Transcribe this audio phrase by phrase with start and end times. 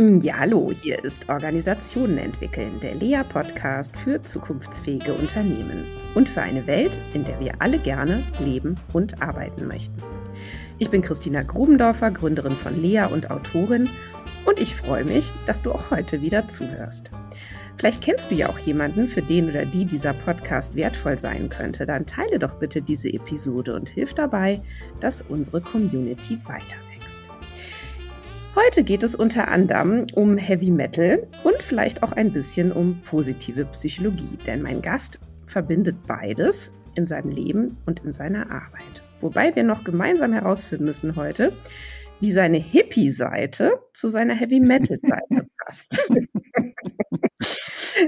[0.00, 5.84] Hm, ja, hallo, hier ist Organisationen entwickeln, der Lea-Podcast für zukunftsfähige Unternehmen
[6.14, 10.02] und für eine Welt, in der wir alle gerne leben und arbeiten möchten.
[10.78, 13.90] Ich bin Christina Grubendorfer, Gründerin von Lea und Autorin
[14.46, 17.10] und ich freue mich, dass du auch heute wieder zuhörst.
[17.76, 21.84] Vielleicht kennst du ja auch jemanden, für den oder die dieser Podcast wertvoll sein könnte.
[21.84, 24.62] Dann teile doch bitte diese Episode und hilf dabei,
[25.00, 26.76] dass unsere Community weiter
[28.66, 33.64] Heute geht es unter anderem um Heavy Metal und vielleicht auch ein bisschen um positive
[33.64, 39.02] Psychologie, denn mein Gast verbindet beides in seinem Leben und in seiner Arbeit.
[39.22, 41.52] Wobei wir noch gemeinsam herausfinden müssen heute,
[42.20, 46.00] wie seine Hippie-Seite zu seiner Heavy-Metal-Seite passt.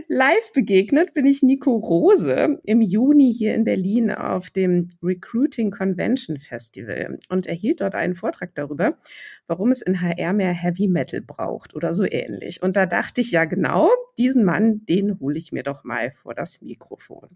[0.09, 6.39] Live begegnet bin ich Nico Rose im Juni hier in Berlin auf dem Recruiting Convention
[6.39, 8.99] Festival und erhielt dort einen Vortrag darüber,
[9.47, 12.63] warum es in HR mehr Heavy Metal braucht oder so ähnlich.
[12.63, 16.35] Und da dachte ich ja genau, diesen Mann, den hole ich mir doch mal vor
[16.35, 17.29] das Mikrofon.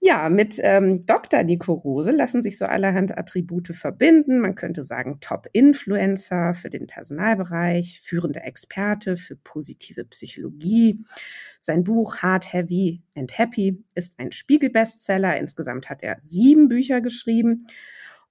[0.00, 1.42] Ja, mit ähm, Dr.
[1.42, 4.38] Nico Rose lassen sich so allerhand Attribute verbinden.
[4.40, 11.02] Man könnte sagen Top-Influencer für den Personalbereich, führender Experte für positive Psychologie.
[11.60, 15.38] Sein Buch Hard, Heavy and Happy ist ein Spiegel-Bestseller.
[15.38, 17.66] Insgesamt hat er sieben Bücher geschrieben.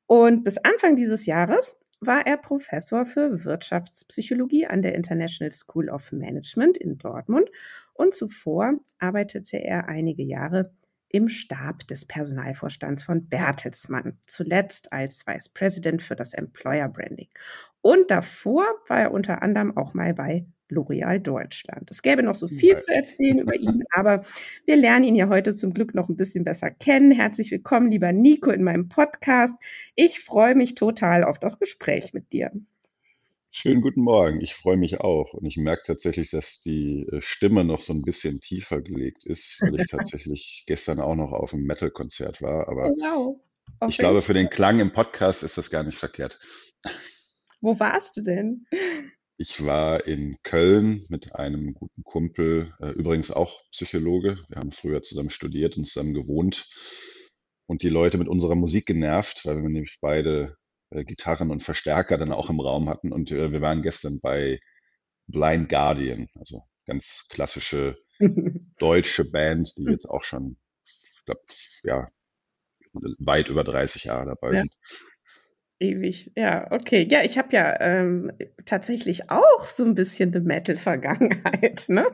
[0.05, 6.11] Und bis Anfang dieses Jahres war er Professor für Wirtschaftspsychologie an der International School of
[6.11, 7.49] Management in Dortmund
[7.93, 10.71] und zuvor arbeitete er einige Jahre
[11.15, 17.29] im Stab des Personalvorstands von Bertelsmann, zuletzt als Vice President für das Employer Branding.
[17.79, 21.89] Und davor war er unter anderem auch mal bei L'Oreal Deutschland.
[21.89, 24.25] Es gäbe noch so viel zu erzählen über ihn, aber
[24.65, 27.11] wir lernen ihn ja heute zum Glück noch ein bisschen besser kennen.
[27.11, 29.57] Herzlich willkommen, lieber Nico, in meinem Podcast.
[29.95, 32.51] Ich freue mich total auf das Gespräch mit dir.
[33.57, 34.41] Schönen guten Morgen.
[34.41, 35.33] Ich freue mich auch.
[35.33, 39.61] Und ich merke tatsächlich, dass die äh, Stimme noch so ein bisschen tiefer gelegt ist,
[39.61, 42.67] weil ich tatsächlich gestern auch noch auf einem Metal-Konzert war.
[42.67, 43.39] Aber wow.
[43.87, 46.37] ich glaube, für den Klang im Podcast ist das gar nicht verkehrt.
[47.61, 48.65] Wo warst du denn?
[49.37, 54.37] Ich war in Köln mit einem guten Kumpel, äh, übrigens auch Psychologe.
[54.49, 56.67] Wir haben früher zusammen studiert und zusammen gewohnt
[57.67, 60.57] und die Leute mit unserer Musik genervt, weil wir nämlich beide
[60.91, 63.11] Gitarren und Verstärker dann auch im Raum hatten.
[63.11, 64.59] Und äh, wir waren gestern bei
[65.27, 67.97] Blind Guardian, also ganz klassische
[68.79, 69.91] deutsche Band, die hm.
[69.91, 71.41] jetzt auch schon, ich glaube,
[71.83, 72.07] ja,
[73.19, 74.59] weit über 30 Jahre dabei ja.
[74.59, 74.77] sind.
[75.79, 77.05] Ewig, ja, okay.
[77.09, 78.31] Ja, ich habe ja ähm,
[78.63, 82.05] tatsächlich auch so ein bisschen eine Metal-Vergangenheit, ne?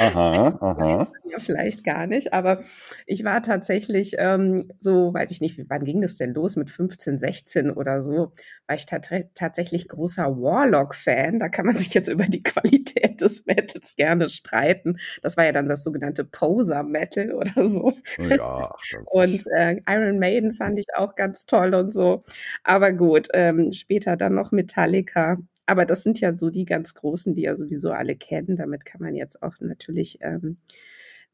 [0.00, 1.12] Aha, aha.
[1.30, 2.62] Ja, vielleicht gar nicht, aber
[3.04, 6.56] ich war tatsächlich ähm, so, weiß ich nicht, wann ging das denn los?
[6.56, 8.32] Mit 15, 16 oder so,
[8.66, 11.38] war ich tatsächlich großer Warlock-Fan.
[11.38, 14.96] Da kann man sich jetzt über die Qualität des Metals gerne streiten.
[15.20, 17.92] Das war ja dann das sogenannte Poser-Metal oder so.
[18.18, 18.72] Ja.
[19.06, 22.22] und äh, Iron Maiden fand ich auch ganz toll und so.
[22.64, 25.36] Aber gut, ähm, später dann noch Metallica
[25.68, 28.56] aber das sind ja so die ganz großen, die ja sowieso alle kennen.
[28.56, 30.56] Damit kann man jetzt auch natürlich ähm,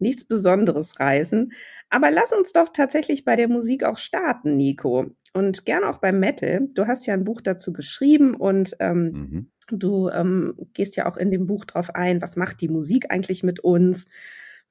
[0.01, 1.53] nichts Besonderes reißen.
[1.89, 5.07] Aber lass uns doch tatsächlich bei der Musik auch starten, Nico.
[5.33, 6.69] Und gern auch beim Metal.
[6.75, 9.51] Du hast ja ein Buch dazu geschrieben und ähm, mhm.
[9.71, 13.45] du ähm, gehst ja auch in dem Buch drauf ein, was macht die Musik eigentlich
[13.45, 14.07] mit uns?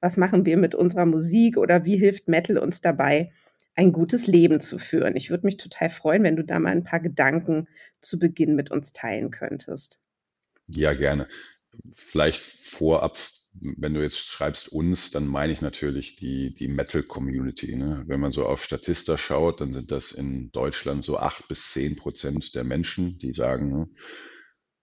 [0.00, 3.32] Was machen wir mit unserer Musik oder wie hilft Metal uns dabei,
[3.74, 5.16] ein gutes Leben zu führen.
[5.16, 7.68] Ich würde mich total freuen, wenn du da mal ein paar Gedanken
[8.00, 9.98] zu Beginn mit uns teilen könntest.
[10.68, 11.28] Ja, gerne.
[11.92, 13.18] Vielleicht vorab,
[13.52, 17.76] wenn du jetzt schreibst uns, dann meine ich natürlich die, die Metal-Community.
[17.76, 18.04] Ne?
[18.06, 21.96] Wenn man so auf Statista schaut, dann sind das in Deutschland so acht bis zehn
[21.96, 23.88] Prozent der Menschen, die sagen, ne,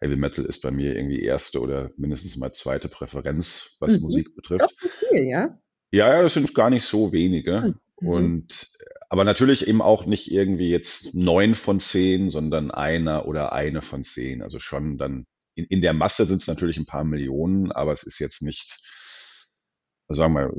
[0.02, 4.02] Heavy Metal ist bei mir irgendwie erste oder mindestens mal zweite Präferenz, was mhm.
[4.02, 4.62] Musik betrifft.
[4.62, 5.60] Doch viel, ja?
[5.92, 7.62] Ja, das sind gar nicht so wenige.
[7.62, 7.76] Mhm.
[8.02, 8.08] Mhm.
[8.08, 8.70] Und
[9.10, 14.04] aber natürlich eben auch nicht irgendwie jetzt neun von zehn, sondern einer oder eine von
[14.04, 14.42] zehn.
[14.42, 15.26] Also schon dann
[15.56, 18.80] in, in der Masse sind es natürlich ein paar Millionen, aber es ist jetzt nicht,
[20.08, 20.54] also sagen wir mal,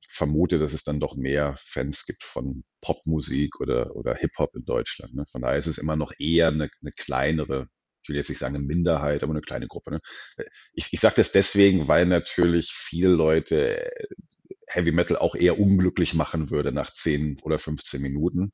[0.00, 4.64] ich vermute, dass es dann doch mehr Fans gibt von Popmusik oder, oder Hip-Hop in
[4.64, 5.14] Deutschland.
[5.14, 5.24] Ne?
[5.30, 7.66] Von daher ist es immer noch eher eine, eine kleinere
[8.04, 9.92] ich will jetzt nicht sagen eine Minderheit, aber eine kleine Gruppe.
[9.92, 10.00] Ne?
[10.74, 13.90] Ich, ich sage das deswegen, weil natürlich viele Leute
[14.68, 18.52] Heavy Metal auch eher unglücklich machen würde nach 10 oder 15 Minuten.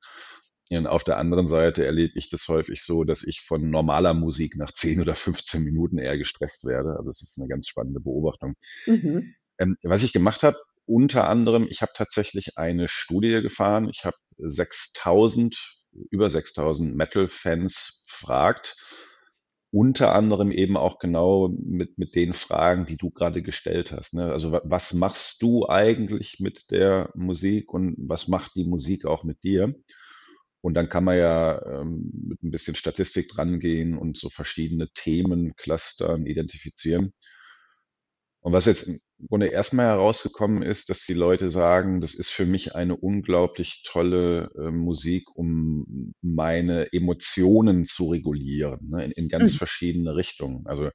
[0.72, 4.56] Und auf der anderen Seite erlebe ich das häufig so, dass ich von normaler Musik
[4.56, 6.90] nach 10 oder 15 Minuten eher gestresst werde.
[6.90, 8.54] Also das ist eine ganz spannende Beobachtung.
[8.86, 9.34] Mhm.
[9.58, 13.88] Ähm, was ich gemacht habe, unter anderem, ich habe tatsächlich eine Studie gefahren.
[13.88, 15.56] Ich habe 6000,
[16.10, 18.76] über 6000 Metal-Fans befragt
[19.72, 24.14] unter anderem eben auch genau mit, mit den Fragen, die du gerade gestellt hast.
[24.14, 24.32] Ne?
[24.32, 29.44] Also was machst du eigentlich mit der Musik und was macht die Musik auch mit
[29.44, 29.74] dir?
[30.60, 35.54] Und dann kann man ja ähm, mit ein bisschen Statistik drangehen und so verschiedene Themen
[35.56, 37.14] clustern, identifizieren.
[38.42, 42.46] Und was jetzt im Grunde erstmal herausgekommen ist, dass die Leute sagen, das ist für
[42.46, 49.54] mich eine unglaublich tolle äh, Musik, um meine Emotionen zu regulieren, ne, in, in ganz
[49.54, 49.58] mhm.
[49.58, 50.66] verschiedene Richtungen.
[50.66, 50.90] Also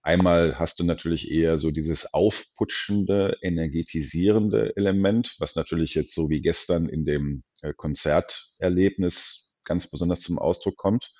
[0.00, 6.40] einmal hast du natürlich eher so dieses aufputschende, energetisierende Element, was natürlich jetzt so wie
[6.40, 11.12] gestern in dem äh, Konzerterlebnis ganz besonders zum Ausdruck kommt.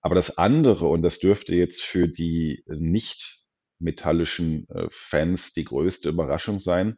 [0.00, 3.45] Aber das andere, und das dürfte jetzt für die nicht
[3.78, 6.96] metallischen Fans die größte Überraschung sein.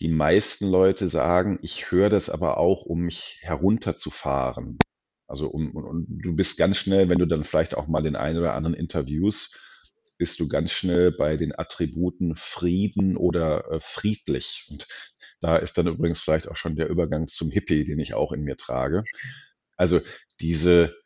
[0.00, 4.78] Die meisten Leute sagen, ich höre das aber auch, um mich herunterzufahren.
[5.26, 8.38] Also um, und du bist ganz schnell, wenn du dann vielleicht auch mal den einen
[8.38, 9.58] oder anderen Interviews,
[10.16, 14.66] bist du ganz schnell bei den Attributen Frieden oder äh, friedlich.
[14.70, 14.86] Und
[15.40, 18.42] da ist dann übrigens vielleicht auch schon der Übergang zum Hippie, den ich auch in
[18.42, 19.04] mir trage.
[19.76, 20.00] Also
[20.40, 20.96] diese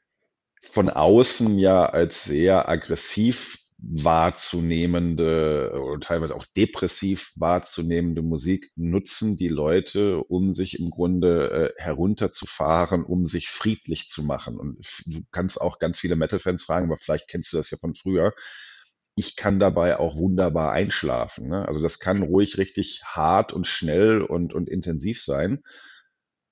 [0.62, 9.48] von außen ja als sehr aggressiv wahrzunehmende oder teilweise auch depressiv wahrzunehmende Musik nutzen die
[9.48, 14.56] Leute, um sich im Grunde äh, herunterzufahren, um sich friedlich zu machen.
[14.56, 17.94] Und du kannst auch ganz viele Metal-Fans fragen, aber vielleicht kennst du das ja von
[17.94, 18.32] früher.
[19.16, 21.48] Ich kann dabei auch wunderbar einschlafen.
[21.48, 21.66] Ne?
[21.66, 25.62] Also das kann ruhig richtig hart und schnell und, und intensiv sein.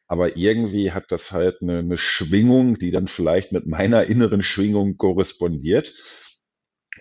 [0.09, 4.97] Aber irgendwie hat das halt eine, eine Schwingung, die dann vielleicht mit meiner inneren Schwingung
[4.97, 5.95] korrespondiert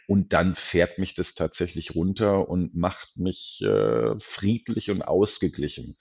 [0.10, 5.98] und dann fährt mich das tatsächlich runter und macht mich äh, friedlich und ausgeglichen.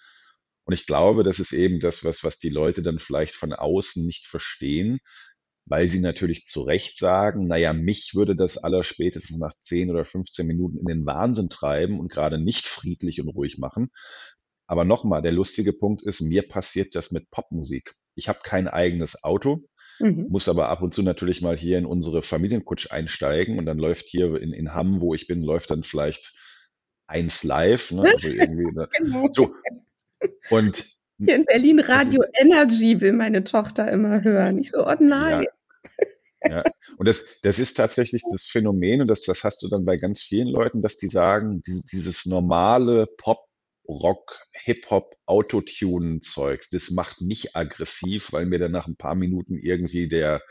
[0.64, 4.06] Und ich glaube, das ist eben das, was, was die Leute dann vielleicht von außen
[4.06, 4.99] nicht verstehen,
[5.66, 10.06] weil sie natürlich zu Recht sagen, naja, mich würde das aller spätestens nach 10 oder
[10.06, 13.90] 15 Minuten in den Wahnsinn treiben und gerade nicht friedlich und ruhig machen.
[14.66, 17.94] Aber nochmal, der lustige Punkt ist, mir passiert das mit Popmusik.
[18.14, 19.69] Ich habe kein eigenes Auto.
[20.00, 20.27] Mhm.
[20.29, 24.06] Muss aber ab und zu natürlich mal hier in unsere Familienkutsch einsteigen und dann läuft
[24.06, 26.35] hier in, in Hamm, wo ich bin, läuft dann vielleicht
[27.06, 27.91] eins live.
[27.91, 28.03] Ne?
[28.15, 28.89] Also irgendwie, ne?
[28.97, 29.29] genau.
[29.33, 29.55] so.
[30.50, 30.85] Und
[31.19, 34.59] hier in Berlin Radio ist, Energy will meine Tochter immer hören.
[34.59, 35.47] Ich so, oh nein.
[36.45, 36.50] Ja.
[36.50, 36.65] ja.
[36.97, 40.23] Und das, das ist tatsächlich das Phänomen, und das, das hast du dann bei ganz
[40.23, 43.48] vielen Leuten, dass die sagen, diese, dieses normale Pop,
[43.88, 46.70] Rock, Hip-Hop, Autotune-Zeugs.
[46.70, 50.43] Das macht mich aggressiv, weil mir dann nach ein paar Minuten irgendwie der,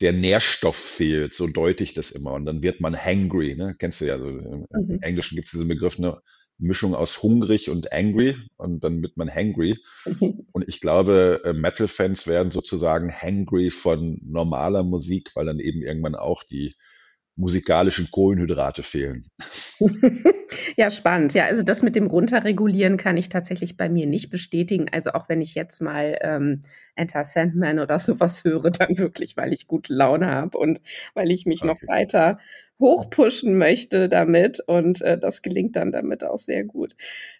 [0.00, 1.34] der Nährstoff fehlt.
[1.34, 2.32] So deute ich das immer.
[2.32, 3.56] Und dann wird man hangry.
[3.56, 3.74] Ne?
[3.78, 4.98] Kennst du ja, so im mhm.
[5.02, 6.20] Englischen gibt es diesen Begriff, eine
[6.58, 8.36] Mischung aus hungrig und angry.
[8.56, 9.78] Und dann wird man hangry.
[10.52, 16.14] Und ich glaube, äh, Metal-Fans werden sozusagen hangry von normaler Musik, weil dann eben irgendwann
[16.14, 16.74] auch die
[17.36, 19.30] musikalischen Kohlenhydrate fehlen.
[20.76, 21.34] ja, spannend.
[21.34, 24.86] Ja, also das mit dem Runterregulieren kann ich tatsächlich bei mir nicht bestätigen.
[24.90, 26.62] Also auch wenn ich jetzt mal ähm,
[26.94, 30.80] Enter Sandman oder sowas höre, dann wirklich, weil ich gute Laune habe und
[31.14, 31.68] weil ich mich okay.
[31.68, 32.38] noch weiter
[32.80, 34.60] hochpushen möchte damit.
[34.60, 36.96] Und äh, das gelingt dann damit auch sehr gut.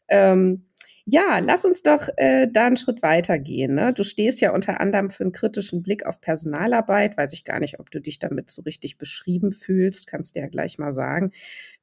[0.09, 0.67] Ähm,
[1.09, 3.77] ja, lass uns doch äh, da einen Schritt weiter gehen.
[3.77, 3.93] Ne?
[3.93, 7.17] Du stehst ja unter anderem für einen kritischen Blick auf Personalarbeit.
[7.17, 10.09] Weiß ich gar nicht, ob du dich damit so richtig beschrieben fühlst.
[10.09, 11.31] Kannst du ja gleich mal sagen.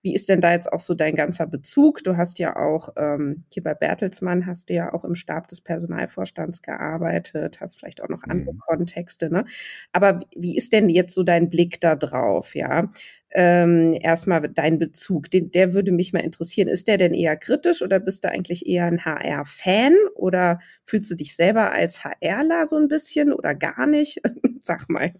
[0.02, 2.04] Wie ist denn da jetzt auch so dein ganzer Bezug?
[2.04, 5.62] Du hast ja auch ähm, hier bei Bertelsmann hast du ja auch im Stab des
[5.62, 8.60] Personalvorstands gearbeitet, hast vielleicht auch noch andere mhm.
[8.60, 9.32] Kontexte.
[9.32, 9.46] Ne?
[9.94, 12.56] Aber wie ist denn jetzt so dein Blick da drauf?
[12.56, 12.92] Ja,
[13.36, 16.68] ähm, erstmal dein Bezug, den, der würde mich mal interessieren.
[16.68, 21.16] Ist der denn eher kritisch oder bist du eigentlich eher ein HR-Fan oder fühlst du
[21.16, 24.22] dich selber als HRler so ein bisschen oder gar nicht?
[24.62, 25.14] Sag mal.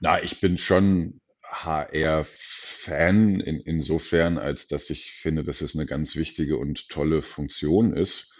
[0.00, 6.16] Na, ich bin schon HR-Fan in, insofern, als dass ich finde, dass es eine ganz
[6.16, 8.34] wichtige und tolle Funktion ist.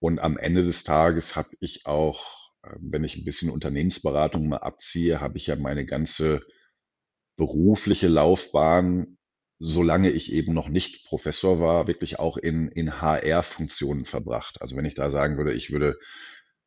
[0.00, 4.58] Und am Ende des Tages habe ich auch, äh, wenn ich ein bisschen Unternehmensberatung mal
[4.58, 6.44] abziehe, habe ich ja meine ganze
[7.42, 9.18] berufliche Laufbahn,
[9.58, 14.62] solange ich eben noch nicht Professor war, wirklich auch in, in HR-Funktionen verbracht.
[14.62, 15.98] Also wenn ich da sagen würde, ich würde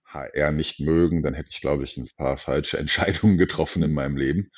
[0.04, 4.18] HR nicht mögen, dann hätte ich, glaube ich, ein paar falsche Entscheidungen getroffen in meinem
[4.18, 4.52] Leben.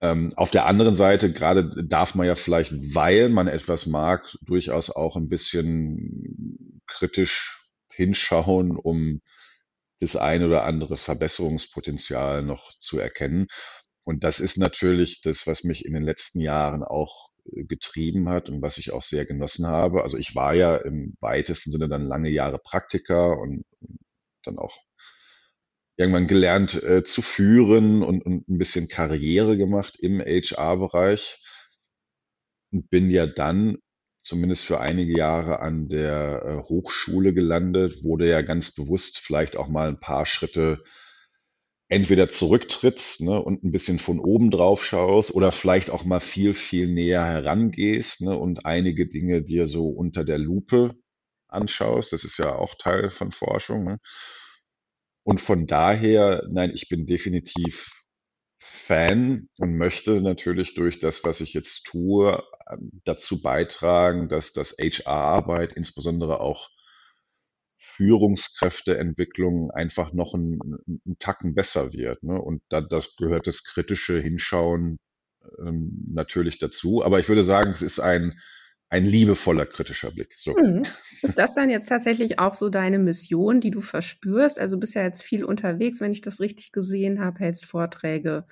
[0.00, 4.88] Ähm, auf der anderen Seite, gerade darf man ja vielleicht, weil man etwas mag, durchaus
[4.88, 9.20] auch ein bisschen kritisch hinschauen, um
[10.00, 13.48] das ein oder andere Verbesserungspotenzial noch zu erkennen.
[14.06, 18.48] Und das ist natürlich das, was mich in den letzten Jahren auch äh, getrieben hat
[18.48, 20.04] und was ich auch sehr genossen habe.
[20.04, 23.64] Also ich war ja im weitesten Sinne dann lange Jahre Praktiker und
[24.44, 24.78] dann auch
[25.96, 31.42] irgendwann gelernt äh, zu führen und, und ein bisschen Karriere gemacht im HR-Bereich
[32.70, 33.78] und bin ja dann
[34.20, 39.66] zumindest für einige Jahre an der äh, Hochschule gelandet, wurde ja ganz bewusst vielleicht auch
[39.66, 40.84] mal ein paar Schritte
[41.88, 46.52] entweder zurücktrittst ne, und ein bisschen von oben drauf schaust oder vielleicht auch mal viel,
[46.54, 50.96] viel näher herangehst ne, und einige Dinge dir so unter der Lupe
[51.48, 52.12] anschaust.
[52.12, 53.84] Das ist ja auch Teil von Forschung.
[53.84, 53.98] Ne?
[55.22, 57.90] Und von daher, nein, ich bin definitiv
[58.58, 62.42] Fan und möchte natürlich durch das, was ich jetzt tue,
[63.04, 66.70] dazu beitragen, dass das HR-Arbeit, insbesondere auch
[67.78, 72.22] Führungskräfteentwicklung einfach noch ein, ein Tacken besser wird.
[72.22, 72.40] Ne?
[72.40, 74.98] Und da, das gehört das kritische Hinschauen
[75.58, 77.04] ähm, natürlich dazu.
[77.04, 78.38] Aber ich würde sagen, es ist ein,
[78.88, 80.34] ein liebevoller kritischer Blick.
[80.36, 80.54] So.
[80.56, 80.82] Mhm.
[81.22, 84.60] Ist das dann jetzt tatsächlich auch so deine Mission, die du verspürst?
[84.60, 88.46] Also bist ja jetzt viel unterwegs, wenn ich das richtig gesehen habe, hältst Vorträge,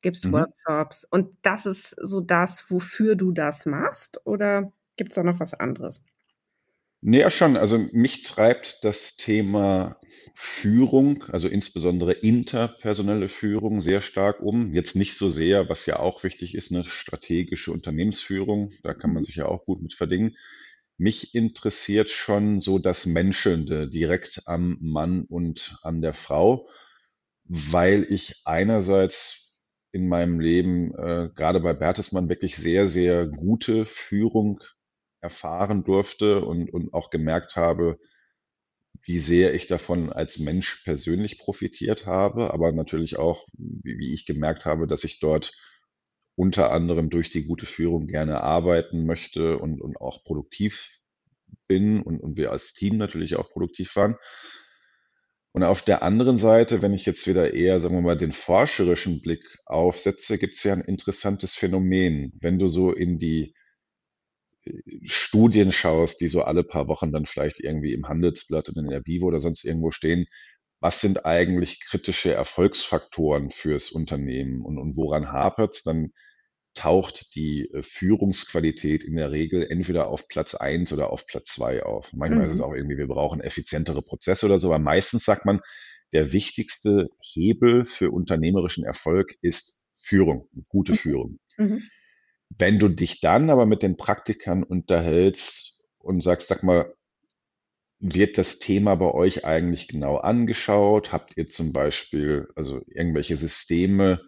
[0.00, 0.32] gibst mhm.
[0.32, 5.40] Workshops und das ist so das, wofür du das machst oder gibt es da noch
[5.40, 6.02] was anderes?
[7.06, 7.58] Nee, ja schon.
[7.58, 10.00] Also mich treibt das Thema
[10.34, 14.72] Führung, also insbesondere interpersonelle Führung, sehr stark um.
[14.72, 18.72] Jetzt nicht so sehr, was ja auch wichtig ist, eine strategische Unternehmensführung.
[18.82, 20.34] Da kann man sich ja auch gut mit verdingen.
[20.96, 26.70] Mich interessiert schon so das Menschelnde direkt am Mann und an der Frau,
[27.44, 29.58] weil ich einerseits
[29.92, 34.62] in meinem Leben äh, gerade bei Bertelsmann wirklich sehr, sehr gute Führung
[35.24, 37.98] erfahren durfte und, und auch gemerkt habe,
[39.02, 44.26] wie sehr ich davon als Mensch persönlich profitiert habe, aber natürlich auch, wie, wie ich
[44.26, 45.52] gemerkt habe, dass ich dort
[46.36, 51.00] unter anderem durch die gute Führung gerne arbeiten möchte und, und auch produktiv
[51.66, 54.16] bin und, und wir als Team natürlich auch produktiv waren.
[55.52, 59.22] Und auf der anderen Seite, wenn ich jetzt wieder eher, sagen wir mal, den forscherischen
[59.22, 62.32] Blick aufsetze, gibt es ja ein interessantes Phänomen.
[62.40, 63.54] Wenn du so in die
[65.04, 69.04] Studien schaust, die so alle paar Wochen dann vielleicht irgendwie im Handelsblatt und in der
[69.04, 70.26] Vivo oder sonst irgendwo stehen,
[70.80, 76.12] was sind eigentlich kritische Erfolgsfaktoren fürs Unternehmen und, und woran hapert es, dann
[76.74, 81.82] taucht die äh, Führungsqualität in der Regel entweder auf Platz eins oder auf Platz zwei
[81.82, 82.12] auf.
[82.12, 82.46] Manchmal mhm.
[82.46, 82.64] ist es mhm.
[82.64, 85.60] auch irgendwie, wir brauchen effizientere Prozesse oder so, aber meistens sagt man,
[86.12, 90.96] der wichtigste Hebel für unternehmerischen Erfolg ist Führung, gute mhm.
[90.96, 91.38] Führung.
[91.56, 91.82] Mhm.
[92.58, 96.94] Wenn du dich dann aber mit den Praktikern unterhältst und sagst, sag mal,
[97.98, 101.12] wird das Thema bei euch eigentlich genau angeschaut?
[101.12, 104.20] Habt ihr zum Beispiel also irgendwelche Systeme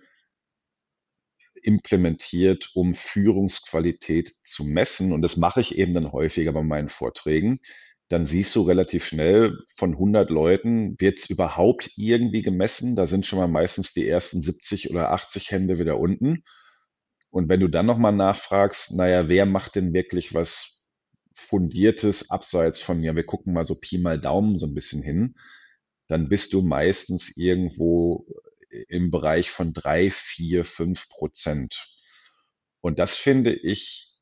[1.62, 5.12] implementiert, um Führungsqualität zu messen?
[5.12, 7.60] Und das mache ich eben dann häufiger bei meinen Vorträgen.
[8.08, 12.96] Dann siehst du relativ schnell, von 100 Leuten wird es überhaupt irgendwie gemessen.
[12.96, 16.44] Da sind schon mal meistens die ersten 70 oder 80 Hände wieder unten.
[17.36, 20.88] Und wenn du dann nochmal nachfragst, naja, wer macht denn wirklich was
[21.34, 25.34] Fundiertes abseits von, ja, wir gucken mal so Pi mal Daumen so ein bisschen hin,
[26.08, 28.26] dann bist du meistens irgendwo
[28.88, 31.94] im Bereich von drei, vier, fünf Prozent.
[32.80, 34.15] Und das finde ich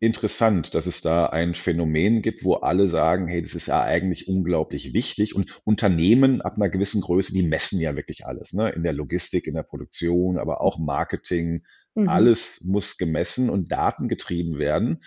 [0.00, 4.28] interessant, dass es da ein Phänomen gibt, wo alle sagen, hey, das ist ja eigentlich
[4.28, 5.34] unglaublich wichtig.
[5.34, 8.70] Und Unternehmen ab einer gewissen Größe, die messen ja wirklich alles, ne?
[8.70, 11.64] In der Logistik, in der Produktion, aber auch Marketing.
[11.94, 12.08] Mhm.
[12.08, 15.02] Alles muss gemessen und datengetrieben werden.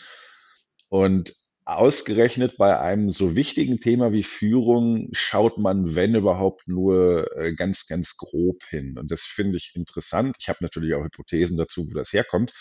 [0.90, 1.34] Und
[1.66, 7.88] ausgerechnet bei einem so wichtigen Thema wie Führung schaut man, wenn überhaupt, nur äh, ganz,
[7.88, 8.98] ganz grob hin.
[8.98, 10.36] Und das finde ich interessant.
[10.40, 12.54] Ich habe natürlich auch Hypothesen dazu, wo das herkommt.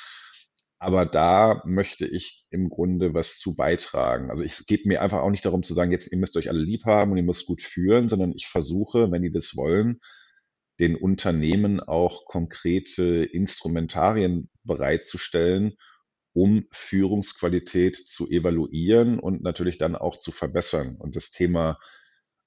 [0.83, 4.33] Aber da möchte ich im Grunde was zu beitragen.
[4.33, 6.59] Also es geht mir einfach auch nicht darum zu sagen, jetzt ihr müsst euch alle
[6.59, 10.01] lieb haben und ihr müsst gut führen, sondern ich versuche, wenn die das wollen,
[10.81, 15.75] den Unternehmen auch konkrete Instrumentarien bereitzustellen,
[16.33, 20.97] um Führungsqualität zu evaluieren und natürlich dann auch zu verbessern.
[20.99, 21.79] Und das Thema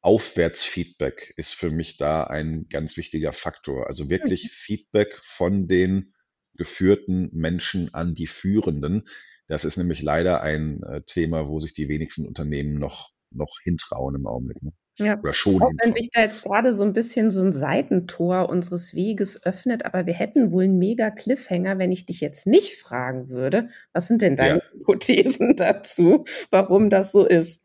[0.01, 3.88] Aufwärtsfeedback ist für mich da ein ganz wichtiger Faktor.
[3.88, 4.50] Also wirklich mhm.
[4.50, 6.14] Feedback von den
[6.56, 9.04] geführten Menschen an die Führenden.
[9.48, 14.16] Das ist nämlich leider ein äh, Thema, wo sich die wenigsten Unternehmen noch, noch hintrauen
[14.16, 14.64] im Augenblick.
[14.64, 14.72] Ne?
[14.98, 18.48] Ja, Oder schon auch wenn sich da jetzt gerade so ein bisschen so ein Seitentor
[18.50, 22.76] unseres Weges öffnet, aber wir hätten wohl einen mega Cliffhanger, wenn ich dich jetzt nicht
[22.76, 24.64] fragen würde, was sind denn deine ja.
[24.74, 27.62] Hypothesen dazu, warum das so ist,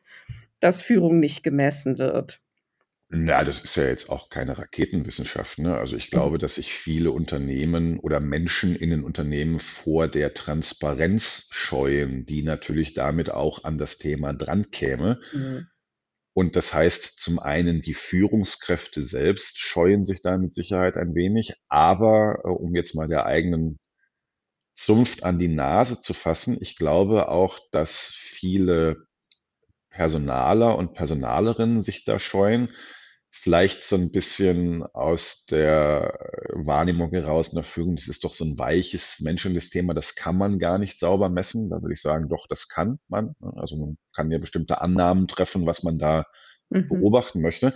[0.59, 2.41] dass Führung nicht gemessen wird?
[3.13, 5.59] Na, das ist ja jetzt auch keine Raketenwissenschaft.
[5.59, 5.77] Ne?
[5.77, 11.49] Also ich glaube, dass sich viele Unternehmen oder Menschen in den Unternehmen vor der Transparenz
[11.51, 15.21] scheuen, die natürlich damit auch an das Thema dran käme.
[15.33, 15.67] Mhm.
[16.35, 21.55] Und das heißt zum einen, die Führungskräfte selbst scheuen sich da mit Sicherheit ein wenig,
[21.69, 23.81] aber äh, um jetzt mal der eigenen
[24.77, 29.05] Zunft an die Nase zu fassen, ich glaube auch, dass viele
[29.91, 32.71] Personaler und Personalerinnen sich da scheuen,
[33.31, 36.19] vielleicht so ein bisschen aus der
[36.53, 40.37] Wahrnehmung heraus in der Führung, das ist doch so ein weiches, menschliches Thema, das kann
[40.37, 41.71] man gar nicht sauber messen.
[41.71, 43.35] Da würde ich sagen, doch, das kann man.
[43.57, 46.27] Also man kann ja bestimmte Annahmen treffen, was man da
[46.71, 46.89] mhm.
[46.89, 47.73] beobachten möchte.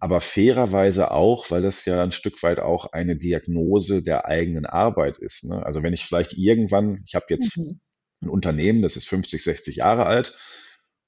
[0.00, 5.18] Aber fairerweise auch, weil das ja ein Stück weit auch eine Diagnose der eigenen Arbeit
[5.18, 5.44] ist.
[5.44, 5.64] Ne?
[5.64, 7.80] Also wenn ich vielleicht irgendwann, ich habe jetzt mhm.
[8.22, 10.36] ein Unternehmen, das ist 50, 60 Jahre alt,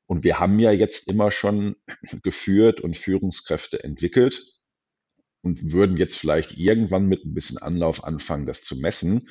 [0.06, 1.76] und wir haben ja jetzt immer schon
[2.22, 4.54] geführt und Führungskräfte entwickelt
[5.42, 9.28] und würden jetzt vielleicht irgendwann mit ein bisschen Anlauf anfangen, das zu messen.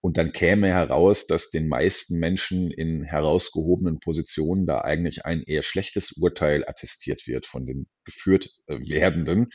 [0.00, 5.62] Und dann käme heraus, dass den meisten Menschen in herausgehobenen Positionen da eigentlich ein eher
[5.62, 9.50] schlechtes Urteil attestiert wird von den geführt äh, werdenden.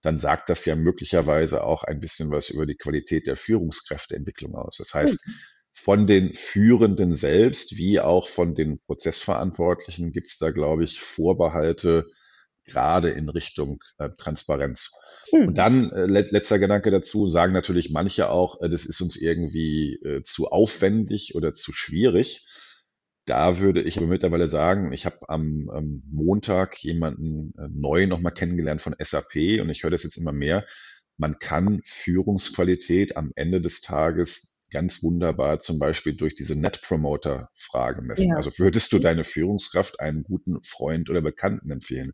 [0.00, 4.76] Dann sagt das ja möglicherweise auch ein bisschen was über die Qualität der Führungskräfteentwicklung aus.
[4.78, 5.34] Das heißt, mhm
[5.72, 12.06] von den Führenden selbst wie auch von den Prozessverantwortlichen gibt es da, glaube ich, Vorbehalte
[12.64, 14.92] gerade in Richtung äh, Transparenz.
[15.30, 15.48] Hm.
[15.48, 19.94] Und dann, äh, letzter Gedanke dazu, sagen natürlich manche auch, äh, das ist uns irgendwie
[20.04, 22.46] äh, zu aufwendig oder zu schwierig.
[23.24, 28.34] Da würde ich aber mittlerweile sagen, ich habe am, am, Montag jemanden äh, neu nochmal
[28.34, 30.66] kennengelernt von SAP und ich höre das jetzt immer mehr.
[31.16, 37.50] Man kann Führungsqualität am Ende des Tages ganz wunderbar zum Beispiel durch diese Net Promoter
[37.54, 38.30] Frage messen.
[38.30, 38.36] Ja.
[38.36, 42.12] Also würdest du deine Führungskraft einem guten Freund oder Bekannten empfehlen?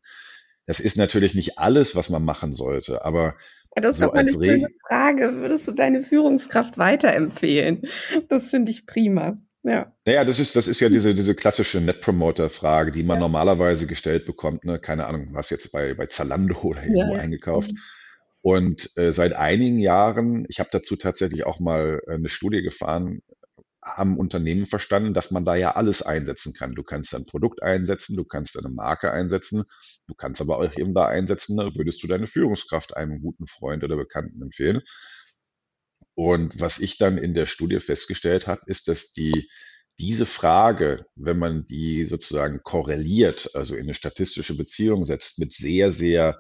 [0.67, 3.37] Das ist natürlich nicht alles, was man machen sollte, aber
[3.75, 5.37] ja, das ist so doch mal eine schöne Frage.
[5.37, 7.83] Würdest du deine Führungskraft weiterempfehlen?
[8.29, 9.39] Das finde ich prima.
[9.63, 9.95] Ja.
[10.05, 13.21] Naja, das ist, das ist ja diese, diese klassische Net Promoter Frage, die man ja.
[13.21, 14.65] normalerweise gestellt bekommt.
[14.65, 14.79] Ne?
[14.79, 17.73] Keine Ahnung, was jetzt bei, bei Zalando oder irgendwo ja, eingekauft.
[17.73, 17.79] Mhm
[18.49, 23.21] und äh, seit einigen Jahren, ich habe dazu tatsächlich auch mal äh, eine Studie gefahren,
[23.85, 26.75] haben Unternehmen verstanden, dass man da ja alles einsetzen kann.
[26.75, 29.65] Du kannst ein Produkt einsetzen, du kannst eine Marke einsetzen,
[30.07, 33.85] du kannst aber auch eben da einsetzen, ne, würdest du deine Führungskraft einem guten Freund
[33.85, 34.81] oder Bekannten empfehlen.
[36.15, 39.51] Und was ich dann in der Studie festgestellt habe, ist, dass die
[40.01, 45.93] diese Frage, wenn man die sozusagen korreliert, also in eine statistische Beziehung setzt mit sehr,
[45.93, 46.39] sehr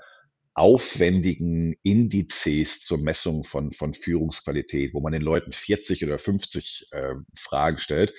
[0.58, 7.14] aufwendigen Indizes zur Messung von, von Führungsqualität, wo man den Leuten 40 oder 50 äh,
[7.34, 8.14] Fragen stellt,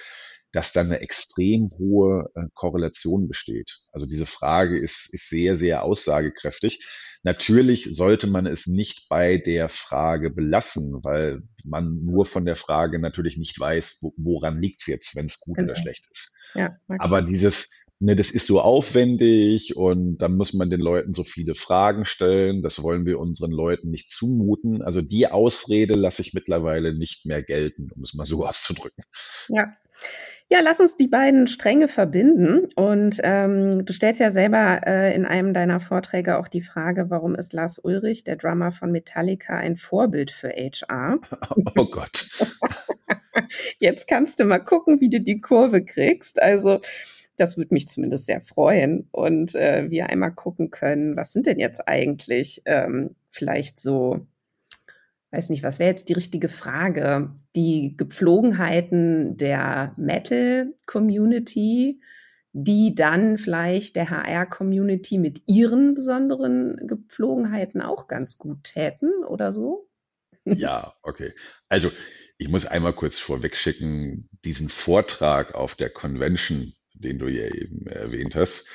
[0.52, 3.82] dass dann eine extrem hohe äh, Korrelation besteht.
[3.92, 6.84] Also diese Frage ist, ist sehr, sehr aussagekräftig.
[7.24, 13.00] Natürlich sollte man es nicht bei der Frage belassen, weil man nur von der Frage
[13.00, 15.74] natürlich nicht weiß, wo, woran liegt es jetzt, wenn es gut genau.
[15.74, 16.34] oder schlecht ist.
[16.56, 16.98] Ja, okay.
[17.00, 21.56] Aber dieses ne, das ist so aufwendig und dann muss man den Leuten so viele
[21.56, 22.62] Fragen stellen.
[22.62, 24.82] Das wollen wir unseren Leuten nicht zumuten.
[24.82, 29.04] Also die Ausrede lasse ich mittlerweile nicht mehr gelten, um es mal so auszudrücken.
[29.50, 29.74] Ja.
[30.52, 32.70] Ja, lass uns die beiden Stränge verbinden.
[32.76, 37.36] Und ähm, du stellst ja selber äh, in einem deiner Vorträge auch die Frage, warum
[37.36, 41.20] ist Lars Ulrich, der Drummer von Metallica, ein Vorbild für HR?
[41.78, 42.30] Oh Gott.
[43.80, 46.42] Jetzt kannst du mal gucken, wie du die Kurve kriegst.
[46.42, 46.80] Also
[47.40, 49.08] das würde mich zumindest sehr freuen.
[49.12, 54.28] Und äh, wir einmal gucken können, was sind denn jetzt eigentlich ähm, vielleicht so,
[55.32, 57.34] weiß nicht, was wäre jetzt die richtige Frage?
[57.56, 62.02] Die Gepflogenheiten der Metal-Community,
[62.52, 69.88] die dann vielleicht der HR-Community mit ihren besonderen Gepflogenheiten auch ganz gut täten oder so?
[70.46, 71.34] Ja, okay.
[71.68, 71.92] Also
[72.38, 77.88] ich muss einmal kurz vorweg schicken, diesen Vortrag auf der Convention, den du ja eben
[77.88, 78.70] erwähnt hast,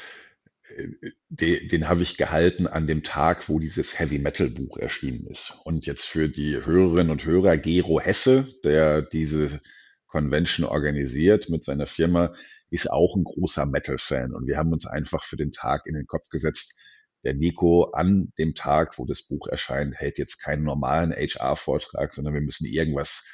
[0.69, 0.89] äh,
[1.29, 5.55] den, den habe ich gehalten an dem Tag, wo dieses Heavy Metal Buch erschienen ist.
[5.65, 9.61] Und jetzt für die Hörerinnen und Hörer, Gero Hesse, der diese
[10.07, 12.35] Convention organisiert mit seiner Firma,
[12.71, 14.33] ist auch ein großer Metal-Fan.
[14.33, 16.81] Und wir haben uns einfach für den Tag in den Kopf gesetzt,
[17.25, 22.35] der Nico an dem Tag, wo das Buch erscheint, hält jetzt keinen normalen HR-Vortrag, sondern
[22.35, 23.27] wir müssen irgendwas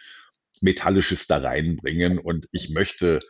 [0.60, 2.18] Metallisches da reinbringen.
[2.18, 3.20] Und ich möchte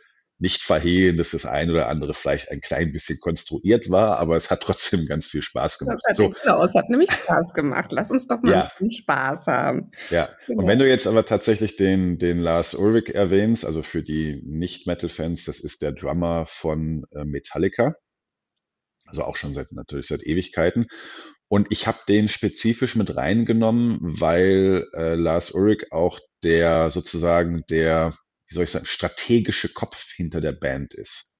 [0.41, 4.49] nicht verhehlen, dass das ein oder andere vielleicht ein klein bisschen konstruiert war, aber es
[4.49, 5.99] hat trotzdem ganz viel Spaß gemacht.
[6.03, 6.33] Das hat, so.
[6.41, 7.91] genau, es hat nämlich Spaß gemacht.
[7.91, 8.71] Lass uns doch mal ja.
[8.79, 9.91] ein Spaß haben.
[10.09, 10.63] Ja, genau.
[10.63, 15.45] und wenn du jetzt aber tatsächlich den, den Lars Ulrich erwähnst, also für die Nicht-Metal-Fans,
[15.45, 17.93] das ist der Drummer von äh, Metallica.
[19.05, 20.87] Also auch schon seit natürlich seit Ewigkeiten.
[21.47, 28.15] Und ich habe den spezifisch mit reingenommen, weil äh, Lars Ulrich auch der sozusagen der
[28.51, 31.31] wie soll ich sagen, strategische Kopf hinter der Band ist.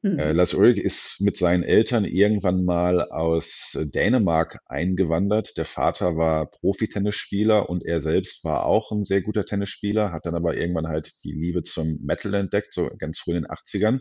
[0.00, 0.18] Mhm.
[0.18, 5.58] Äh, Lars Ulrich ist mit seinen Eltern irgendwann mal aus Dänemark eingewandert.
[5.58, 10.34] Der Vater war Profitennisspieler und er selbst war auch ein sehr guter Tennisspieler, hat dann
[10.34, 14.00] aber irgendwann halt die Liebe zum Metal entdeckt, so ganz früh in den 80ern.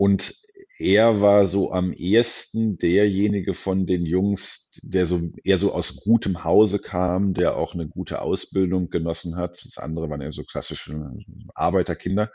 [0.00, 0.34] Und
[0.78, 6.42] er war so am ehesten derjenige von den Jungs, der so eher so aus gutem
[6.42, 9.62] Hause kam, der auch eine gute Ausbildung genossen hat.
[9.62, 11.12] Das andere waren eher so klassische
[11.54, 12.32] Arbeiterkinder.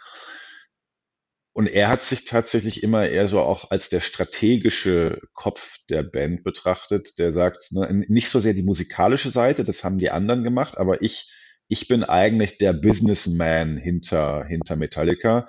[1.54, 6.44] Und er hat sich tatsächlich immer eher so auch als der strategische Kopf der Band
[6.44, 10.78] betrachtet, der sagt, ne, nicht so sehr die musikalische Seite, das haben die anderen gemacht,
[10.78, 11.32] aber ich,
[11.68, 15.48] ich bin eigentlich der Businessman hinter, hinter Metallica.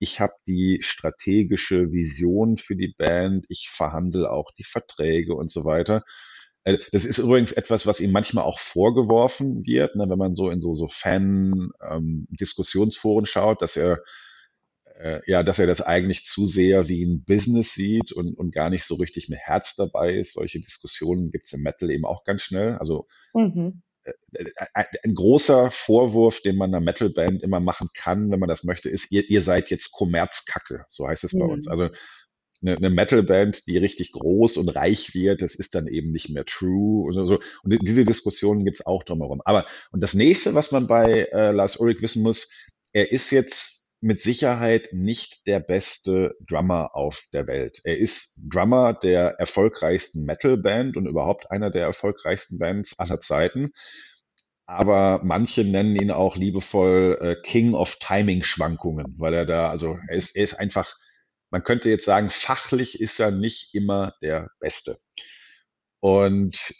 [0.00, 5.64] Ich habe die strategische Vision für die Band, ich verhandle auch die Verträge und so
[5.64, 6.02] weiter.
[6.64, 10.50] Äh, das ist übrigens etwas, was ihm manchmal auch vorgeworfen wird, ne, wenn man so
[10.50, 14.02] in so, so Fan-Diskussionsforen ähm, schaut, dass er
[15.00, 18.70] äh, ja, dass er das eigentlich zu sehr wie ein Business sieht und, und gar
[18.70, 20.34] nicht so richtig mit Herz dabei ist.
[20.34, 22.76] Solche Diskussionen gibt's im Metal eben auch ganz schnell.
[22.76, 23.82] Also mhm.
[24.04, 28.64] Äh, äh, ein großer Vorwurf, den man einer Metalband immer machen kann, wenn man das
[28.64, 31.38] möchte, ist, ihr, ihr seid jetzt Kommerzkacke, so heißt es mhm.
[31.40, 31.68] bei uns.
[31.68, 31.88] Also
[32.62, 36.44] eine, eine Metalband, die richtig groß und reich wird, das ist dann eben nicht mehr
[36.44, 37.38] true und so.
[37.62, 39.40] Und diese Diskussionen gibt's auch drumherum.
[39.44, 42.50] Aber und das nächste, was man bei äh, Lars Ulrich wissen muss,
[42.92, 47.80] er ist jetzt mit Sicherheit nicht der beste Drummer auf der Welt.
[47.84, 53.72] Er ist Drummer der erfolgreichsten Metal-Band und überhaupt einer der erfolgreichsten Bands aller Zeiten.
[54.66, 60.16] Aber manche nennen ihn auch liebevoll äh, King of Timing-Schwankungen, weil er da, also er
[60.16, 60.96] ist, er ist einfach,
[61.50, 64.96] man könnte jetzt sagen, fachlich ist er nicht immer der Beste.
[65.98, 66.72] Und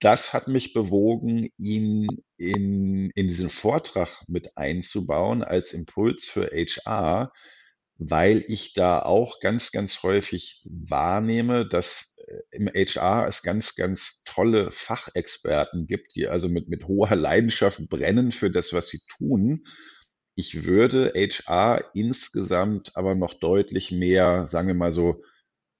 [0.00, 7.32] das hat mich bewogen, ihn in, in diesen Vortrag mit einzubauen als Impuls für HR,
[7.98, 14.24] weil ich da auch ganz, ganz häufig wahrnehme, dass äh, im HR es ganz, ganz
[14.24, 19.64] tolle Fachexperten gibt, die also mit, mit hoher Leidenschaft brennen für das, was sie tun.
[20.34, 25.22] Ich würde HR insgesamt aber noch deutlich mehr, sagen wir mal so,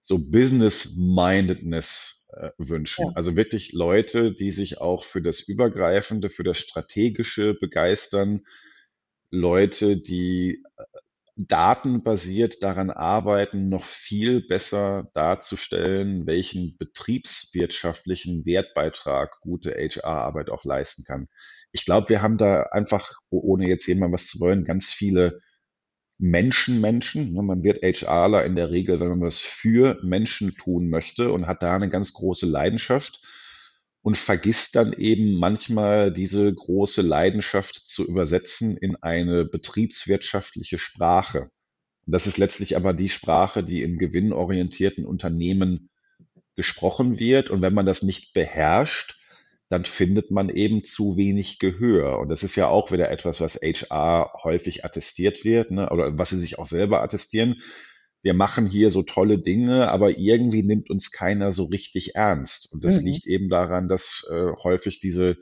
[0.02, 3.06] so Business-Mindedness äh, wünschen.
[3.06, 3.12] Ja.
[3.14, 8.42] Also wirklich Leute, die sich auch für das Übergreifende, für das Strategische begeistern.
[9.30, 10.84] Leute, die äh,
[11.36, 21.28] datenbasiert daran arbeiten, noch viel besser darzustellen, welchen betriebswirtschaftlichen Wertbeitrag gute HR-Arbeit auch leisten kann.
[21.72, 25.40] Ich glaube, wir haben da einfach, ohne jetzt jemand was zu wollen, ganz viele
[26.18, 27.32] Menschen Menschen.
[27.32, 31.46] Ne, man wird HRler in der Regel, wenn man was für Menschen tun möchte und
[31.46, 33.20] hat da eine ganz große Leidenschaft
[34.02, 41.50] und vergisst dann eben manchmal diese große Leidenschaft zu übersetzen in eine betriebswirtschaftliche Sprache.
[42.06, 45.90] Und das ist letztlich aber die Sprache, die in gewinnorientierten Unternehmen
[46.56, 47.50] gesprochen wird.
[47.50, 49.21] Und wenn man das nicht beherrscht,
[49.72, 52.18] dann findet man eben zu wenig Gehör.
[52.18, 55.88] Und das ist ja auch wieder etwas, was HR häufig attestiert wird, ne?
[55.88, 57.56] oder was sie sich auch selber attestieren.
[58.22, 62.70] Wir machen hier so tolle Dinge, aber irgendwie nimmt uns keiner so richtig ernst.
[62.70, 63.06] Und das mhm.
[63.06, 65.38] liegt eben daran, dass äh, häufig diese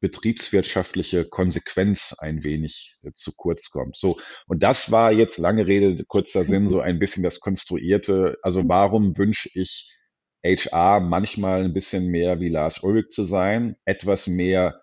[0.00, 3.96] betriebswirtschaftliche Konsequenz ein wenig äh, zu kurz kommt.
[3.96, 4.20] So.
[4.48, 8.36] Und das war jetzt lange Rede, kurzer Sinn, so ein bisschen das konstruierte.
[8.42, 9.96] Also warum wünsche ich
[10.44, 14.80] HR manchmal ein bisschen mehr wie Lars Ulrich zu sein, etwas mehr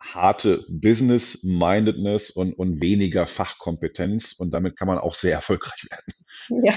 [0.00, 6.64] harte Business-Mindedness und, und weniger Fachkompetenz und damit kann man auch sehr erfolgreich werden.
[6.64, 6.74] Ja,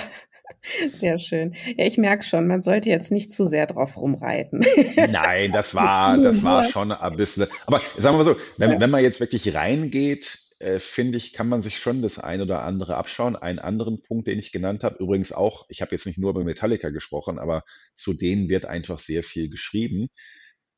[0.94, 1.54] sehr schön.
[1.78, 4.66] Ja, ich merke schon, man sollte jetzt nicht zu sehr drauf rumreiten.
[4.96, 7.48] Nein, das war, das war schon ein bisschen.
[7.66, 11.50] Aber sagen wir mal so, wenn, wenn man jetzt wirklich reingeht äh, finde ich, kann
[11.50, 13.36] man sich schon das ein oder andere abschauen.
[13.36, 16.44] Einen anderen Punkt, den ich genannt habe, übrigens auch, ich habe jetzt nicht nur über
[16.44, 17.64] Metallica gesprochen, aber
[17.96, 20.08] zu denen wird einfach sehr viel geschrieben.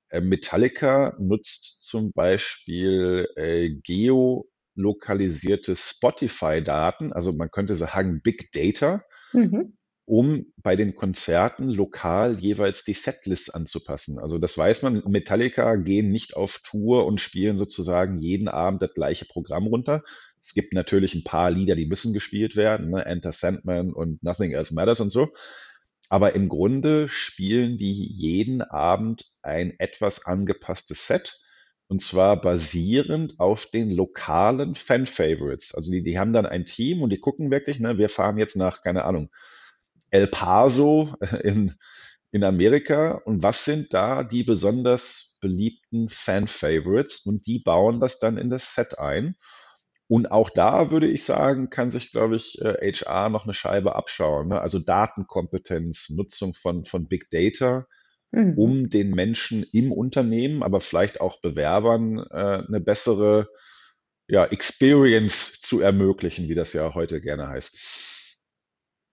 [0.10, 9.78] Äh, Metallica nutzt zum Beispiel äh, geolokalisierte Spotify-Daten, also man könnte sagen Big Data, mhm
[10.12, 14.20] um bei den Konzerten lokal jeweils die Setlists anzupassen.
[14.20, 18.94] Also das weiß man, Metallica gehen nicht auf Tour und spielen sozusagen jeden Abend das
[18.94, 20.02] gleiche Programm runter.
[20.42, 23.06] Es gibt natürlich ein paar Lieder, die müssen gespielt werden, ne?
[23.06, 25.30] Enter Sandman und Nothing Else Matters und so.
[26.10, 31.40] Aber im Grunde spielen die jeden Abend ein etwas angepasstes Set.
[31.88, 35.74] Und zwar basierend auf den lokalen Fan-Favorites.
[35.74, 38.58] Also die, die haben dann ein Team und die gucken wirklich, ne, wir fahren jetzt
[38.58, 39.30] nach, keine Ahnung,
[40.12, 41.74] El Paso in,
[42.32, 48.38] in Amerika und was sind da die besonders beliebten Fan-Favorites und die bauen das dann
[48.38, 49.36] in das Set ein.
[50.08, 54.50] Und auch da würde ich sagen, kann sich, glaube ich, HR noch eine Scheibe abschauen.
[54.50, 54.60] Ne?
[54.60, 57.88] Also Datenkompetenz, Nutzung von, von Big Data,
[58.32, 58.58] mhm.
[58.58, 63.48] um den Menschen im Unternehmen, aber vielleicht auch Bewerbern äh, eine bessere
[64.28, 67.80] ja, Experience zu ermöglichen, wie das ja heute gerne heißt.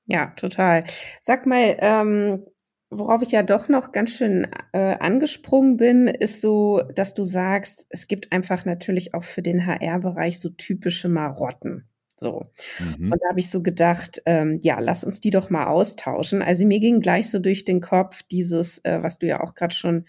[0.08, 0.84] Ja, total.
[1.20, 2.46] Sag mal, ähm,
[2.90, 7.86] worauf ich ja doch noch ganz schön äh, angesprungen bin, ist so, dass du sagst,
[7.90, 11.88] es gibt einfach natürlich auch für den HR-Bereich so typische Marotten.
[12.16, 12.42] So.
[12.78, 13.12] Mhm.
[13.12, 16.40] Und da habe ich so gedacht, ähm, ja, lass uns die doch mal austauschen.
[16.40, 19.74] Also mir ging gleich so durch den Kopf dieses, äh, was du ja auch gerade
[19.74, 20.06] schon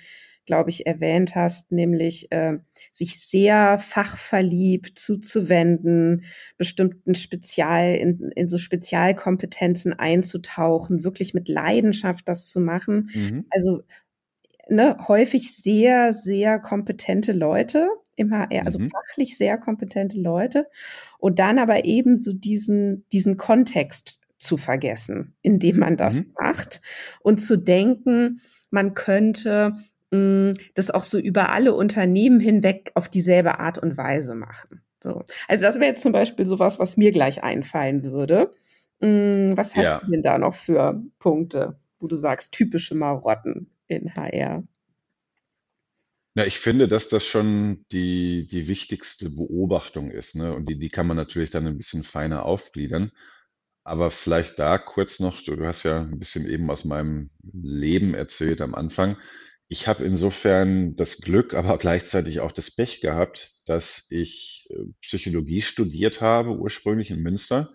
[0.49, 2.57] glaube ich, erwähnt hast, nämlich äh,
[2.91, 6.23] sich sehr fachverliebt zuzuwenden,
[6.57, 13.11] bestimmten Spezial, in, in so Spezialkompetenzen einzutauchen, wirklich mit Leidenschaft das zu machen.
[13.13, 13.45] Mhm.
[13.51, 13.83] Also
[14.67, 18.89] ne, häufig sehr, sehr kompetente Leute im HR, also mhm.
[18.89, 20.65] fachlich sehr kompetente Leute
[21.19, 26.33] und dann aber eben so diesen, diesen Kontext zu vergessen, in dem man das mhm.
[26.39, 26.81] macht
[27.21, 29.75] und zu denken, man könnte
[30.11, 34.81] das auch so über alle Unternehmen hinweg auf dieselbe Art und Weise machen.
[35.03, 35.21] So.
[35.47, 38.51] Also das wäre jetzt zum Beispiel sowas, was mir gleich einfallen würde.
[39.01, 39.99] Was hast ja.
[39.99, 44.63] du denn da noch für Punkte, wo du sagst, typische Marotten in HR?
[46.35, 50.35] Na, ich finde, dass das schon die, die wichtigste Beobachtung ist.
[50.35, 50.53] Ne?
[50.53, 53.11] Und die, die kann man natürlich dann ein bisschen feiner aufgliedern.
[53.83, 58.13] Aber vielleicht da kurz noch, du, du hast ja ein bisschen eben aus meinem Leben
[58.13, 59.17] erzählt am Anfang.
[59.71, 65.61] Ich habe insofern das Glück, aber gleichzeitig auch das Pech gehabt, dass ich äh, Psychologie
[65.61, 67.69] studiert habe, ursprünglich in Münster.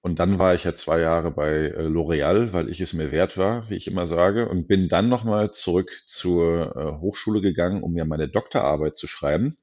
[0.00, 3.36] Und dann war ich ja zwei Jahre bei äh, L'Oréal, weil ich es mir wert
[3.36, 7.92] war, wie ich immer sage, und bin dann nochmal zurück zur äh, Hochschule gegangen, um
[7.92, 9.58] mir meine Doktorarbeit zu schreiben.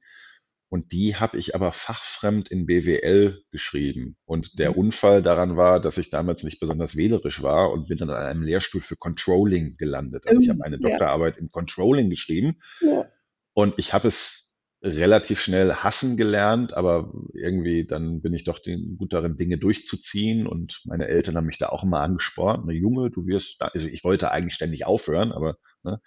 [0.74, 4.16] Und die habe ich aber fachfremd in BWL geschrieben.
[4.24, 4.78] Und der mhm.
[4.78, 8.42] Unfall daran war, dass ich damals nicht besonders wählerisch war und bin dann an einem
[8.42, 10.26] Lehrstuhl für Controlling gelandet.
[10.26, 11.42] Also ich habe eine Doktorarbeit ja.
[11.42, 12.56] im Controlling geschrieben.
[12.80, 13.04] Ja.
[13.52, 18.96] Und ich habe es relativ schnell hassen gelernt, aber irgendwie dann bin ich doch den,
[18.96, 20.44] gut darin, Dinge durchzuziehen.
[20.44, 22.66] Und meine Eltern haben mich da auch immer angespornt.
[22.66, 26.00] Ne, Junge, du wirst, da, also ich wollte eigentlich ständig aufhören, aber ne,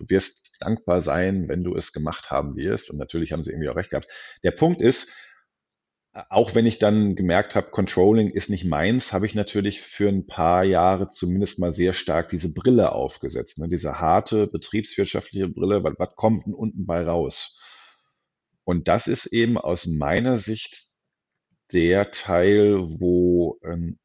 [0.00, 2.90] du wirst dankbar sein, wenn du es gemacht haben wirst.
[2.90, 4.10] Und natürlich haben sie irgendwie auch recht gehabt.
[4.42, 5.14] Der Punkt ist,
[6.12, 10.26] auch wenn ich dann gemerkt habe, Controlling ist nicht meins, habe ich natürlich für ein
[10.26, 13.58] paar Jahre zumindest mal sehr stark diese Brille aufgesetzt.
[13.58, 13.68] Ne?
[13.68, 17.60] Diese harte betriebswirtschaftliche Brille, was, was kommt denn unten bei raus?
[18.64, 20.94] Und das ist eben aus meiner Sicht
[21.72, 23.98] der Teil, wo ähm,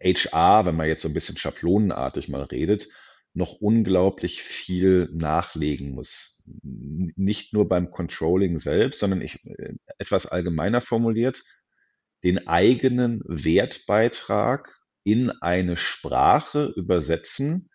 [0.00, 2.88] HR, wenn man jetzt so ein bisschen schablonenartig mal redet,
[3.34, 6.42] noch unglaublich viel nachlegen muss.
[6.62, 11.44] Nicht nur beim Controlling selbst, sondern ich, äh, etwas allgemeiner formuliert,
[12.24, 17.70] den eigenen Wertbeitrag in eine Sprache übersetzen,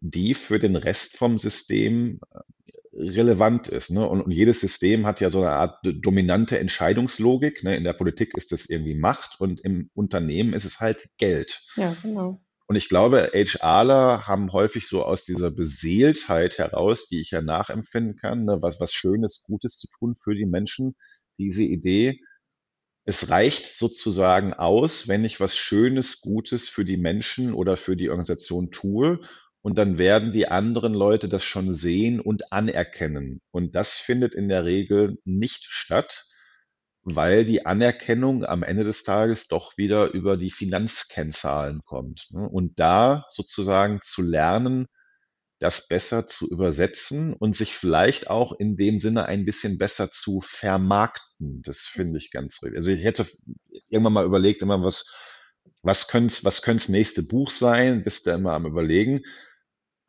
[0.00, 2.38] die für den Rest vom System äh,
[2.94, 3.90] relevant ist.
[3.90, 4.06] Ne?
[4.06, 7.64] Und, und, jedes System hat ja so eine Art dominante Entscheidungslogik.
[7.64, 7.76] Ne?
[7.76, 11.64] In der Politik ist es irgendwie Macht und im Unternehmen ist es halt Geld.
[11.76, 12.42] Ja, genau.
[12.72, 18.16] Und ich glaube, HRler haben häufig so aus dieser Beseeltheit heraus, die ich ja nachempfinden
[18.16, 20.96] kann, ne, was, was Schönes, Gutes zu tun für die Menschen,
[21.36, 22.22] diese Idee,
[23.04, 28.08] es reicht sozusagen aus, wenn ich was Schönes, Gutes für die Menschen oder für die
[28.08, 29.20] Organisation tue.
[29.60, 33.42] Und dann werden die anderen Leute das schon sehen und anerkennen.
[33.50, 36.24] Und das findet in der Regel nicht statt
[37.04, 42.28] weil die Anerkennung am Ende des Tages doch wieder über die Finanzkennzahlen kommt.
[42.30, 42.48] Ne?
[42.48, 44.86] Und da sozusagen zu lernen,
[45.58, 50.40] das besser zu übersetzen und sich vielleicht auch in dem Sinne ein bisschen besser zu
[50.44, 51.62] vermarkten.
[51.62, 52.78] Das finde ich ganz richtig.
[52.78, 53.26] Also ich hätte
[53.88, 55.06] irgendwann mal überlegt, immer was,
[55.82, 59.20] was könnte was könnte das nächste Buch sein, bist da immer am überlegen.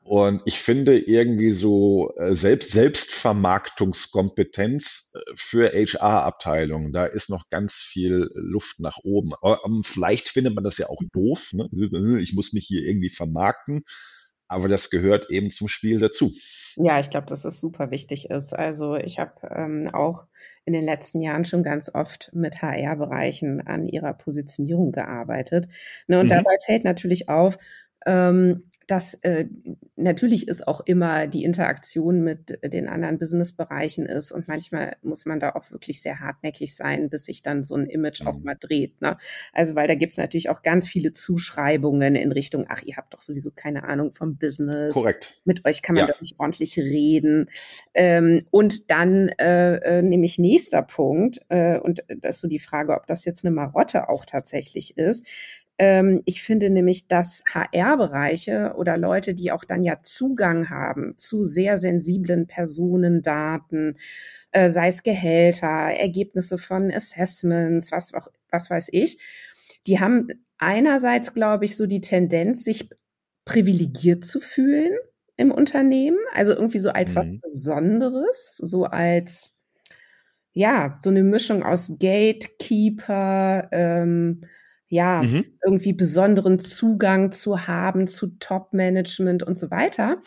[0.05, 7.75] Und ich finde irgendwie so äh, selbst Selbstvermarktungskompetenz äh, für HR-Abteilungen, da ist noch ganz
[7.75, 9.31] viel Luft nach oben.
[9.41, 11.53] Aber ähm, vielleicht findet man das ja auch doof.
[11.53, 11.69] Ne?
[12.21, 13.85] Ich muss mich hier irgendwie vermarkten,
[14.47, 16.33] aber das gehört eben zum Spiel dazu.
[16.75, 18.53] Ja, ich glaube, dass es super wichtig ist.
[18.53, 20.25] Also ich habe ähm, auch
[20.65, 25.67] in den letzten Jahren schon ganz oft mit HR-Bereichen an ihrer Positionierung gearbeitet.
[26.07, 26.31] Ne, und mhm.
[26.31, 27.57] dabei fällt natürlich auf,
[28.05, 29.45] ähm, dass äh,
[29.95, 35.39] natürlich ist auch immer die Interaktion mit den anderen Businessbereichen ist und manchmal muss man
[35.39, 38.27] da auch wirklich sehr hartnäckig sein, bis sich dann so ein Image mhm.
[38.27, 39.01] auch mal dreht.
[39.01, 39.17] Ne?
[39.53, 43.13] Also weil da gibt es natürlich auch ganz viele Zuschreibungen in Richtung, ach, ihr habt
[43.13, 44.93] doch sowieso keine Ahnung vom Business.
[44.93, 45.39] Korrekt.
[45.45, 46.13] Mit euch kann man ja.
[46.13, 47.49] doch nicht ordentlich reden?
[47.93, 52.93] Ähm, und dann äh, äh, nämlich nächster Punkt, äh, und das ist so die Frage,
[52.93, 55.25] ob das jetzt eine Marotte auch tatsächlich ist.
[55.77, 61.43] Ähm, ich finde nämlich, dass HR-Bereiche oder Leute, die auch dann ja Zugang haben zu
[61.43, 63.97] sehr sensiblen Personendaten,
[64.51, 68.11] äh, sei es Gehälter, Ergebnisse von Assessments, was,
[68.49, 69.17] was weiß ich,
[69.87, 72.89] die haben einerseits, glaube ich, so die Tendenz, sich
[73.45, 74.93] privilegiert zu fühlen
[75.35, 77.41] im Unternehmen, also irgendwie so als mhm.
[77.41, 79.53] was Besonderes, so als
[80.53, 84.41] ja, so eine Mischung aus Gatekeeper, ähm,
[84.87, 85.45] ja, mhm.
[85.63, 90.21] irgendwie besonderen Zugang zu haben zu Top-Management und so weiter.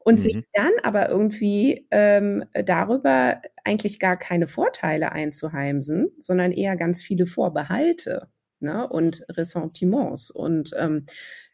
[0.00, 0.18] Und mhm.
[0.18, 7.26] sich dann aber irgendwie ähm, darüber eigentlich gar keine Vorteile einzuheimsen, sondern eher ganz viele
[7.26, 8.28] Vorbehalte
[8.60, 8.88] ne?
[8.88, 11.04] und Ressentiments und ähm,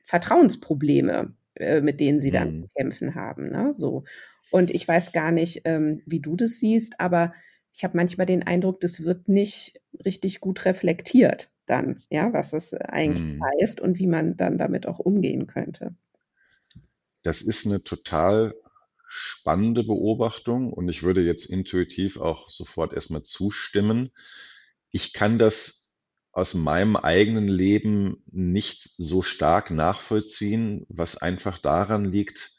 [0.04, 2.68] Vertrauensprobleme, äh, mit denen sie dann mhm.
[2.76, 3.50] kämpfen haben.
[3.50, 3.72] Ne?
[3.74, 4.04] So.
[4.50, 7.32] Und ich weiß gar nicht, ähm, wie du das siehst, aber
[7.74, 12.74] ich habe manchmal den Eindruck, das wird nicht richtig gut reflektiert dann, ja, was das
[12.74, 13.42] eigentlich mhm.
[13.44, 15.94] heißt und wie man dann damit auch umgehen könnte.
[17.22, 18.54] Das ist eine total
[19.08, 24.10] spannende Beobachtung und ich würde jetzt intuitiv auch sofort erstmal zustimmen.
[24.90, 25.94] Ich kann das
[26.32, 32.55] aus meinem eigenen Leben nicht so stark nachvollziehen, was einfach daran liegt,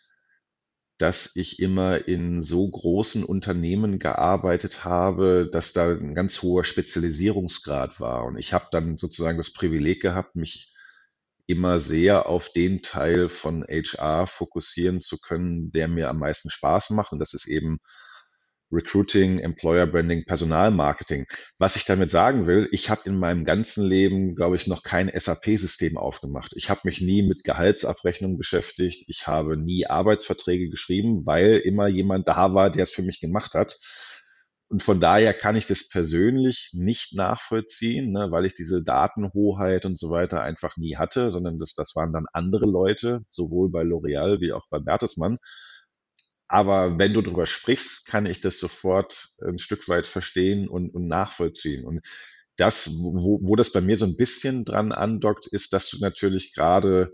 [0.98, 8.00] dass ich immer in so großen Unternehmen gearbeitet habe, dass da ein ganz hoher Spezialisierungsgrad
[8.00, 8.26] war.
[8.26, 10.74] Und ich habe dann sozusagen das Privileg gehabt, mich
[11.46, 16.90] immer sehr auf den Teil von HR fokussieren zu können, der mir am meisten Spaß
[16.92, 17.12] macht.
[17.12, 17.80] Und das ist eben
[18.72, 21.26] Recruiting, Employer Branding, Personalmarketing.
[21.58, 25.10] Was ich damit sagen will, ich habe in meinem ganzen Leben, glaube ich, noch kein
[25.14, 26.54] SAP-System aufgemacht.
[26.56, 29.06] Ich habe mich nie mit Gehaltsabrechnung beschäftigt.
[29.08, 33.54] Ich habe nie Arbeitsverträge geschrieben, weil immer jemand da war, der es für mich gemacht
[33.54, 33.78] hat.
[34.70, 39.98] Und von daher kann ich das persönlich nicht nachvollziehen, ne, weil ich diese Datenhoheit und
[39.98, 44.42] so weiter einfach nie hatte, sondern das, das waren dann andere Leute, sowohl bei L'Oreal
[44.42, 45.38] wie auch bei Bertelsmann.
[46.48, 51.08] Aber wenn du darüber sprichst, kann ich das sofort ein Stück weit verstehen und, und
[51.08, 51.86] nachvollziehen.
[51.86, 52.02] Und
[52.56, 56.54] das, wo, wo das bei mir so ein bisschen dran andockt, ist, dass du natürlich
[56.54, 57.14] gerade,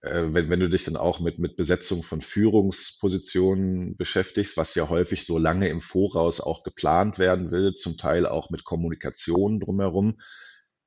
[0.00, 4.88] äh, wenn, wenn du dich dann auch mit, mit Besetzung von Führungspositionen beschäftigst, was ja
[4.88, 10.18] häufig so lange im Voraus auch geplant werden will, zum Teil auch mit Kommunikation drumherum,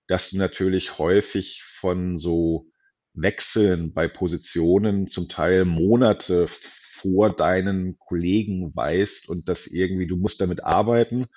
[0.08, 2.68] dass du natürlich häufig von so
[3.14, 6.48] Wechseln bei Positionen zum Teil Monate
[7.04, 11.28] vor deinen Kollegen weißt und das irgendwie, du musst damit arbeiten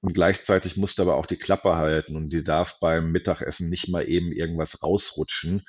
[0.00, 3.88] und gleichzeitig musst du aber auch die Klappe halten und die darf beim Mittagessen nicht
[3.88, 5.64] mal eben irgendwas rausrutschen.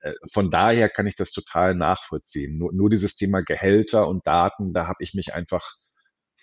[0.00, 2.56] Äh, von daher kann ich das total nachvollziehen.
[2.56, 5.76] Nur, nur dieses Thema Gehälter und Daten, da habe ich mich einfach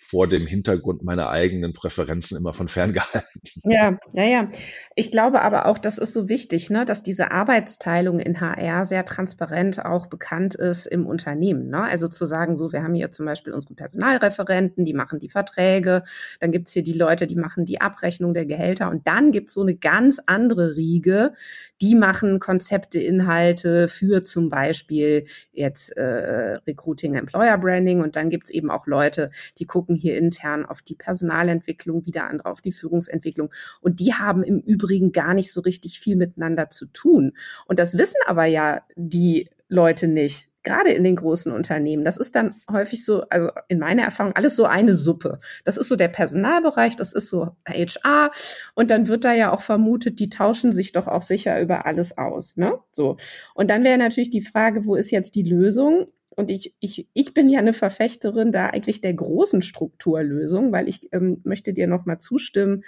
[0.10, 3.42] vor dem Hintergrund meiner eigenen Präferenzen immer von fern gehalten.
[3.64, 4.48] Ja, ja, ja.
[4.96, 9.06] Ich glaube aber auch, das ist so wichtig, ne, dass diese Arbeitsteilung in HR sehr
[9.06, 11.70] transparent auch bekannt ist im Unternehmen.
[11.70, 11.84] Ne?
[11.84, 16.02] Also zu sagen, so, wir haben hier zum Beispiel unsere Personalreferenten, die machen die Verträge,
[16.40, 19.62] dann gibt's hier die Leute, die machen die Abrechnung der Gehälter und dann gibt's so
[19.62, 21.34] eine ganz andere Riege,
[21.82, 28.50] die machen Konzepte, Inhalte für zum Beispiel jetzt äh, Recruiting, Employer Branding und dann gibt's
[28.50, 33.52] eben auch Leute, die gucken hier intern auf die Personalentwicklung, wieder andere auf die Führungsentwicklung.
[33.82, 37.34] Und die haben im Übrigen gar nicht so richtig viel miteinander zu tun.
[37.66, 42.36] Und das wissen aber ja die Leute nicht gerade in den großen Unternehmen, das ist
[42.36, 45.38] dann häufig so, also in meiner Erfahrung, alles so eine Suppe.
[45.64, 48.32] Das ist so der Personalbereich, das ist so HR
[48.76, 52.18] und dann wird da ja auch vermutet, die tauschen sich doch auch sicher über alles
[52.18, 52.78] aus, ne?
[52.92, 53.18] So.
[53.54, 56.08] Und dann wäre natürlich die Frage, wo ist jetzt die Lösung?
[56.40, 61.02] Und ich, ich, ich bin ja eine Verfechterin da eigentlich der großen Strukturlösung, weil ich
[61.12, 62.86] ähm, möchte dir nochmal zustimmen,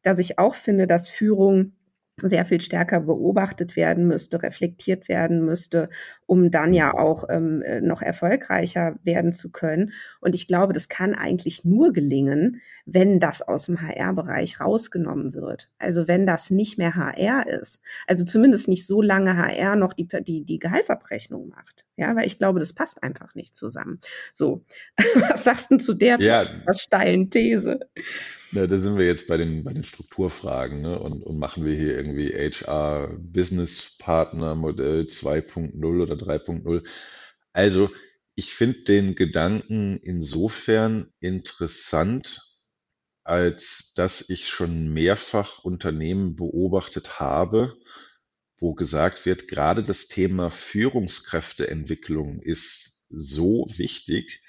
[0.00, 1.72] dass ich auch finde, dass Führung
[2.22, 5.90] sehr viel stärker beobachtet werden müsste, reflektiert werden müsste,
[6.24, 9.92] um dann ja auch ähm, äh, noch erfolgreicher werden zu können.
[10.22, 15.70] Und ich glaube, das kann eigentlich nur gelingen, wenn das aus dem HR-Bereich rausgenommen wird.
[15.78, 17.82] Also wenn das nicht mehr HR ist.
[18.06, 21.83] Also zumindest nicht so lange HR noch die, die, die Gehaltsabrechnung macht.
[21.96, 24.00] Ja, weil ich glaube, das passt einfach nicht zusammen.
[24.32, 24.64] So,
[25.14, 26.48] was sagst du zu der ja.
[26.72, 27.80] steilen These?
[28.52, 30.98] Ja, da sind wir jetzt bei den, bei den Strukturfragen ne?
[30.98, 36.84] und, und machen wir hier irgendwie HR Business Partner Modell 2.0 oder 3.0.
[37.52, 37.90] Also
[38.36, 42.40] ich finde den Gedanken insofern interessant,
[43.24, 47.76] als dass ich schon mehrfach Unternehmen beobachtet habe,
[48.64, 54.42] wo gesagt wird, gerade das Thema Führungskräfteentwicklung ist so wichtig,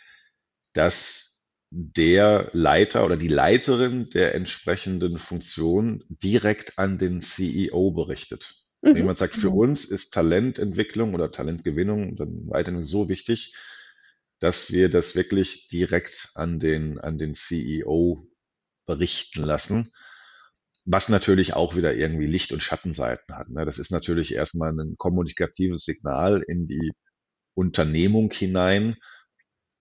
[0.71, 8.55] dass der Leiter oder die Leiterin der entsprechenden Funktion direkt an den CEO berichtet.
[8.81, 8.95] Mhm.
[8.95, 13.53] Jemand sagt, für uns ist Talententwicklung oder Talentgewinnung dann weiterhin so wichtig,
[14.39, 18.29] dass wir das wirklich direkt an den, an den CEO
[18.85, 19.91] berichten lassen.
[20.85, 23.49] Was natürlich auch wieder irgendwie Licht- und Schattenseiten hat.
[23.49, 23.65] Ne?
[23.65, 26.91] Das ist natürlich erstmal ein kommunikatives Signal in die
[27.55, 28.95] Unternehmung hinein,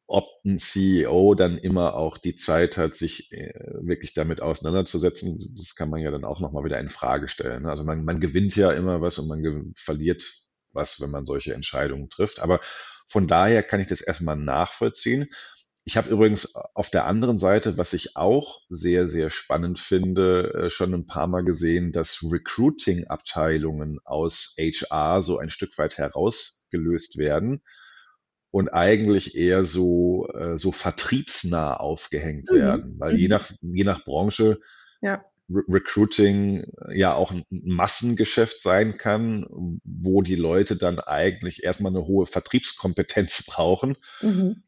[0.06, 3.52] ob ein CEO dann immer auch die Zeit hat, sich äh,
[3.82, 7.62] wirklich damit auseinanderzusetzen, das kann man ja dann auch nochmal wieder in Frage stellen.
[7.62, 7.70] Ne?
[7.70, 10.24] Also man, man gewinnt ja immer was und man verliert
[10.72, 12.40] was, wenn man solche Entscheidungen trifft.
[12.40, 12.60] Aber
[13.08, 15.28] von daher kann ich das erstmal nachvollziehen.
[15.86, 20.70] Ich habe übrigens auf der anderen Seite, was ich auch sehr, sehr spannend finde, äh,
[20.70, 27.62] schon ein paar Mal gesehen, dass Recruiting-Abteilungen aus HR so ein Stück weit herausgelöst werden
[28.50, 32.56] und eigentlich eher so, äh, so vertriebsnah aufgehängt mhm.
[32.56, 32.94] werden.
[32.98, 33.18] Weil mhm.
[33.18, 34.60] je nach, je nach Branche
[35.02, 35.22] ja.
[35.50, 36.64] Re Recruiting
[36.94, 39.44] ja auch ein Massengeschäft sein kann,
[39.84, 43.98] wo die Leute dann eigentlich erstmal eine hohe Vertriebskompetenz brauchen.
[44.22, 44.62] Mhm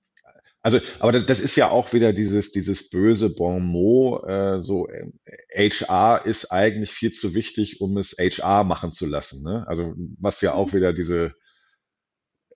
[0.66, 4.88] also, aber das ist ja auch wieder dieses, dieses böse Bon mot, äh, so
[5.54, 9.44] HR äh, ist eigentlich viel zu wichtig, um es HR machen zu lassen.
[9.44, 9.64] Ne?
[9.68, 10.76] Also was ja auch mhm.
[10.76, 11.34] wieder diese,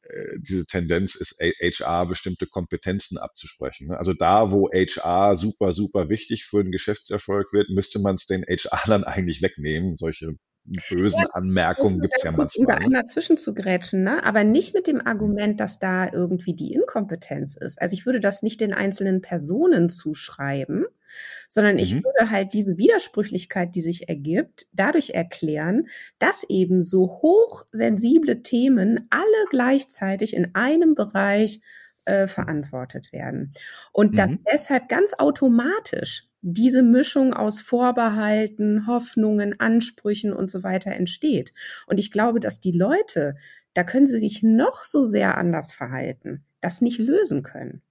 [0.03, 3.87] äh, diese Tendenz ist, HR bestimmte Kompetenzen abzusprechen.
[3.87, 3.97] Ne?
[3.97, 8.43] Also da, wo HR super, super wichtig für den Geschäftserfolg wird, müsste man es den
[8.43, 10.35] HR dann eigentlich wegnehmen, solche
[10.65, 12.61] bösen Anmerkungen gibt es ja manchmal.
[12.61, 12.85] Um da ne?
[12.85, 14.25] einmal zwischenzugrätschen, ne?
[14.25, 17.81] aber nicht mit dem Argument, dass da irgendwie die Inkompetenz ist.
[17.81, 20.85] Also ich würde das nicht den einzelnen Personen zuschreiben,
[21.49, 22.05] sondern ich mhm.
[22.05, 25.89] würde halt diese Widersprüchlichkeit, die sich ergibt, dadurch erklären,
[26.19, 31.61] dass eben so hochsensible Themen alle gleichzeitig in einem Bereich
[32.05, 33.53] äh, verantwortet werden.
[33.93, 34.17] Und mhm.
[34.17, 41.53] dass deshalb ganz automatisch diese Mischung aus Vorbehalten, Hoffnungen, Ansprüchen und so weiter entsteht.
[41.87, 43.37] Und ich glaube, dass die Leute,
[43.75, 47.83] da können sie sich noch so sehr anders verhalten, das nicht lösen können.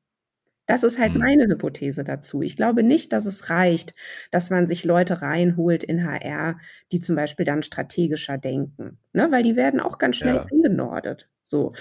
[0.70, 1.22] Das ist halt mhm.
[1.22, 2.44] meine Hypothese dazu.
[2.44, 3.94] Ich glaube nicht, dass es reicht,
[4.30, 6.60] dass man sich Leute reinholt in HR,
[6.92, 9.30] die zum Beispiel dann strategischer denken, ne?
[9.32, 10.46] weil die werden auch ganz schnell ja.
[10.46, 11.28] eingenordet.
[11.42, 11.72] So,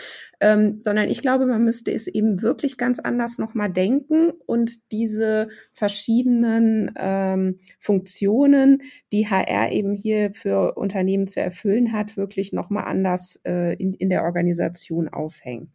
[0.40, 5.48] ähm, sondern ich glaube, man müsste es eben wirklich ganz anders nochmal denken und diese
[5.74, 8.80] verschiedenen ähm, Funktionen,
[9.12, 14.08] die HR eben hier für Unternehmen zu erfüllen hat, wirklich nochmal anders äh, in, in
[14.08, 15.74] der Organisation aufhängen.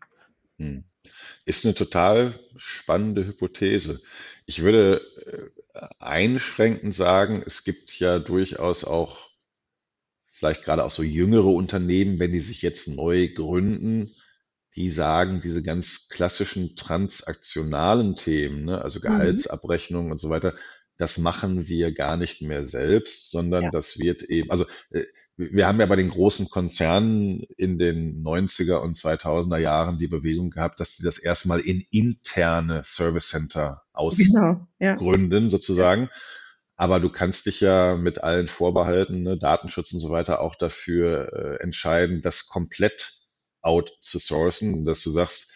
[0.58, 0.86] Hm.
[1.46, 4.02] Ist eine total spannende Hypothese.
[4.46, 5.02] Ich würde
[5.74, 9.30] äh, einschränkend sagen, es gibt ja durchaus auch
[10.32, 14.12] vielleicht gerade auch so jüngere Unternehmen, wenn die sich jetzt neu gründen,
[14.76, 19.04] die sagen, diese ganz klassischen transaktionalen Themen, ne, also mhm.
[19.04, 20.56] Gehaltsabrechnung und so weiter,
[20.98, 23.70] das machen wir gar nicht mehr selbst, sondern ja.
[23.72, 25.04] das wird eben, also äh,
[25.36, 30.52] wir haben ja bei den großen Konzernen in den 90er und 2000er Jahren die Bewegung
[30.52, 35.50] gehabt, dass die das erstmal in interne Service Center ausgründen, genau, ja.
[35.50, 36.10] sozusagen.
[36.76, 41.32] Aber du kannst dich ja mit allen Vorbehalten, ne, Datenschutz und so weiter, auch dafür
[41.34, 43.14] äh, entscheiden, das komplett
[43.62, 45.54] out zu sourcen, dass du sagst,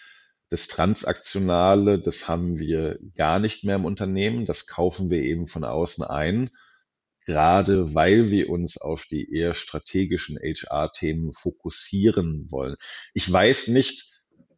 [0.50, 5.64] das Transaktionale, das haben wir gar nicht mehr im Unternehmen, das kaufen wir eben von
[5.64, 6.50] außen ein
[7.28, 12.78] gerade weil wir uns auf die eher strategischen HR-Themen fokussieren wollen.
[13.14, 14.14] Ich weiß nicht,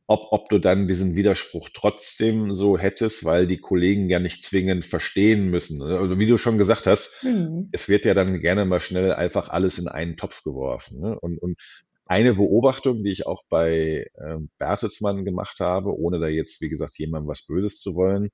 [0.05, 4.85] ob, ob du dann diesen Widerspruch trotzdem so hättest, weil die Kollegen ja nicht zwingend
[4.85, 5.81] verstehen müssen.
[5.81, 7.69] Also wie du schon gesagt hast, mhm.
[7.71, 10.99] es wird ja dann gerne mal schnell einfach alles in einen Topf geworfen.
[10.99, 11.19] Ne?
[11.19, 11.59] Und, und
[12.05, 16.97] eine Beobachtung, die ich auch bei äh, Bertelsmann gemacht habe, ohne da jetzt, wie gesagt,
[16.97, 18.29] jemandem was Böses zu wollen,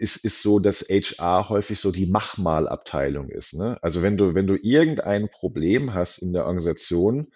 [0.00, 3.54] ist, ist so, dass HR häufig so die Machmalabteilung ist.
[3.54, 3.78] Ne?
[3.82, 7.32] Also wenn du, wenn du irgendein Problem hast in der Organisation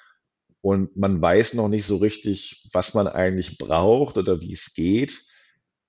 [0.62, 5.26] und man weiß noch nicht so richtig, was man eigentlich braucht oder wie es geht,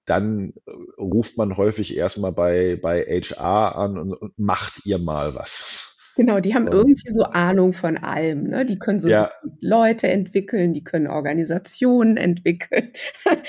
[0.05, 5.33] dann äh, ruft man häufig erstmal bei, bei HR an und, und macht ihr mal
[5.33, 5.94] was.
[6.15, 8.43] Genau, die haben irgendwie so Ahnung von allem.
[8.43, 8.65] Ne?
[8.65, 9.31] Die können so ja.
[9.61, 12.91] Leute entwickeln, die können Organisationen entwickeln.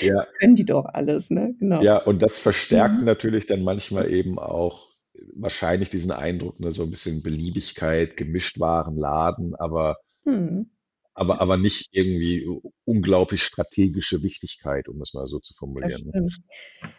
[0.00, 0.26] Ja.
[0.40, 1.30] können die doch alles.
[1.30, 1.54] Ne?
[1.58, 1.80] Genau.
[1.82, 3.04] Ja, und das verstärkt mhm.
[3.04, 4.86] natürlich dann manchmal eben auch
[5.34, 10.70] wahrscheinlich diesen Eindruck, ne, so ein bisschen Beliebigkeit, gemischt waren Laden, aber mhm
[11.16, 12.46] aber, aber nicht irgendwie
[12.84, 16.10] unglaublich strategische Wichtigkeit, um es mal so zu formulieren.
[16.12, 16.28] Ne?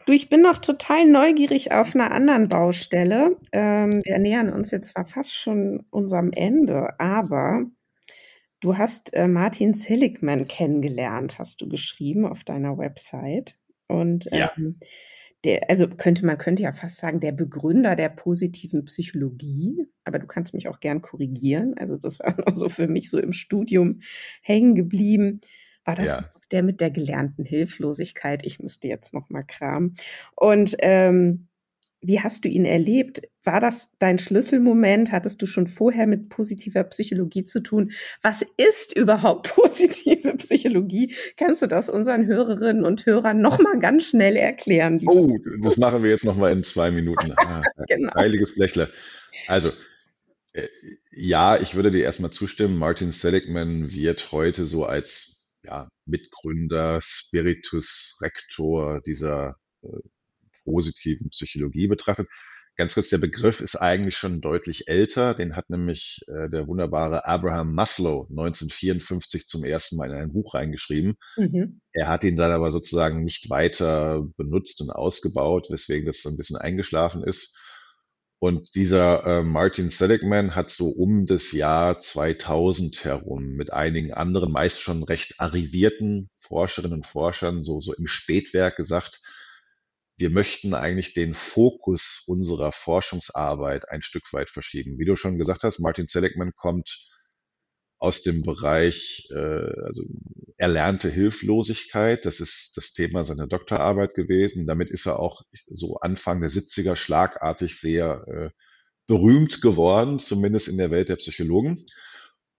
[0.06, 3.38] Du, ich bin noch total neugierig auf einer anderen Baustelle.
[3.52, 7.66] Ähm, wir nähern uns jetzt zwar fast schon unserem Ende, aber
[8.60, 13.56] Du hast äh, Martin Seligman kennengelernt, hast du geschrieben auf deiner Website.
[13.88, 14.52] Und Ja.
[15.44, 20.28] Der, also könnte man könnte ja fast sagen, der Begründer der positiven Psychologie, aber du
[20.28, 21.76] kannst mich auch gern korrigieren.
[21.78, 24.02] Also das war noch so für mich so im Studium
[24.42, 25.42] hängen geblieben.
[25.86, 26.32] War das Ja.
[26.52, 28.46] der mit der gelernten Hilflosigkeit?
[28.46, 29.94] Ich müsste jetzt noch mal kramen.
[30.36, 31.47] Und ähm,
[32.08, 33.22] wie hast du ihn erlebt?
[33.44, 35.12] War das dein Schlüsselmoment?
[35.12, 37.92] Hattest du schon vorher mit positiver Psychologie zu tun?
[38.22, 41.14] Was ist überhaupt positive Psychologie?
[41.36, 45.00] Kannst du das unseren Hörerinnen und Hörern noch mal ganz schnell erklären?
[45.00, 47.34] lieber Oh, das machen wir jetzt noch mal in zwei Minuten.
[47.36, 48.14] Ah, Genau.
[48.16, 48.90] heiliges Blechle.
[49.48, 49.72] Also,
[50.54, 50.68] äh,
[51.12, 52.78] ja, ich würde dir erstmal zustimmen.
[52.78, 59.88] Martin Seligman wird heute so als ja, Mitgründer, Spiritus Rector dieser äh,
[60.68, 62.28] positiven Psychologie betrachtet.
[62.76, 65.34] Ganz kurz, der Begriff ist eigentlich schon deutlich älter.
[65.34, 70.54] Den hat nämlich äh, der wunderbare Abraham Maslow 1954 zum ersten Mal in ein Buch
[70.54, 71.16] reingeschrieben.
[71.38, 71.82] Mhm.
[71.92, 76.38] Er hat ihn dann aber sozusagen nicht weiter benutzt und ausgebaut, weswegen das so ein
[76.38, 77.58] bisschen eingeschlafen ist.
[78.40, 84.52] Und dieser äh, Martin Seligman hat so um das Jahr 2000 herum mit einigen anderen,
[84.52, 89.20] meist schon recht arrivierten Forscherinnen und Forschern so, so im Spätwerk gesagt,
[90.18, 94.98] wir möchten eigentlich den Fokus unserer Forschungsarbeit ein Stück weit verschieben.
[94.98, 97.10] Wie du schon gesagt hast, Martin Seligman kommt
[98.00, 100.04] aus dem Bereich äh, also
[100.58, 102.26] erlernte Hilflosigkeit.
[102.26, 104.66] Das ist das Thema seiner Doktorarbeit gewesen.
[104.66, 108.50] Damit ist er auch so Anfang der 70er schlagartig sehr äh,
[109.08, 111.86] berühmt geworden, zumindest in der Welt der Psychologen.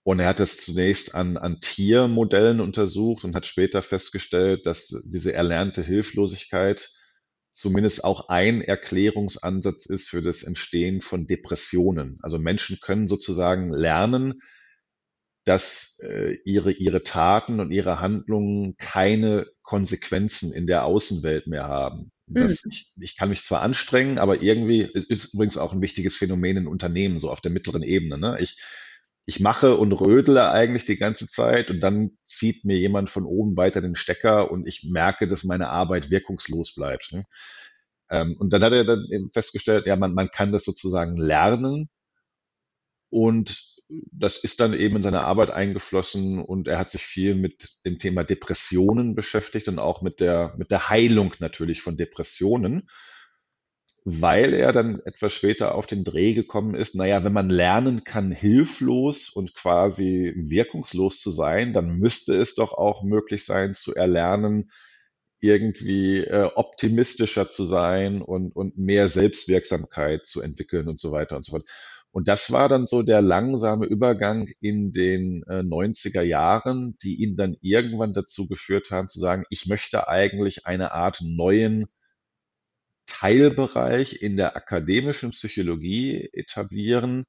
[0.04, 5.32] Und er hat das zunächst an, an Tiermodellen untersucht und hat später festgestellt, dass diese
[5.32, 6.90] erlernte Hilflosigkeit
[7.52, 12.18] zumindest auch ein Erklärungsansatz ist für das Entstehen von Depressionen.
[12.22, 14.40] Also Menschen können sozusagen lernen,
[15.44, 22.12] dass äh, ihre, ihre Taten und ihre Handlungen keine Konsequenzen in der Außenwelt mehr haben.
[22.26, 22.70] Das, Mhm.
[22.70, 26.58] ich, ich kann mich zwar anstrengen, aber irgendwie ist, ist übrigens auch ein wichtiges Phänomen
[26.58, 28.18] in Unternehmen, so auf der mittleren Ebene.
[28.18, 28.36] Ne?
[28.40, 28.58] Ich,
[29.28, 33.58] ich mache und rödele eigentlich die ganze Zeit und dann zieht mir jemand von oben
[33.58, 37.12] weiter den Stecker und ich merke, dass meine Arbeit wirkungslos bleibt.
[37.12, 37.26] Ne?
[38.08, 41.90] Ähm, und dann hat er dann eben festgestellt, ja, man, man kann das sozusagen lernen
[43.10, 43.76] und
[44.12, 47.98] das ist dann eben in seine Arbeit eingeflossen und er hat sich viel mit dem
[47.98, 52.88] Thema Depressionen beschäftigt und auch mit der, mit der Heilung natürlich von Depressionen,
[54.10, 58.32] weil er dann etwas später auf den Dreh gekommen ist, naja, wenn man lernen kann,
[58.32, 64.70] hilflos und quasi wirkungslos zu sein, dann müsste es doch auch möglich sein, zu erlernen,
[65.40, 71.44] irgendwie äh, optimistischer zu sein und, und mehr Selbstwirksamkeit zu entwickeln und so weiter und
[71.44, 71.68] so fort.
[72.10, 77.36] Und das war dann so der langsame Übergang in den äh, 90er Jahren, die ihn
[77.36, 81.86] dann irgendwann dazu geführt haben zu sagen, ich möchte eigentlich eine Art neuen
[83.08, 87.24] Teilbereich in der akademischen Psychologie etablieren,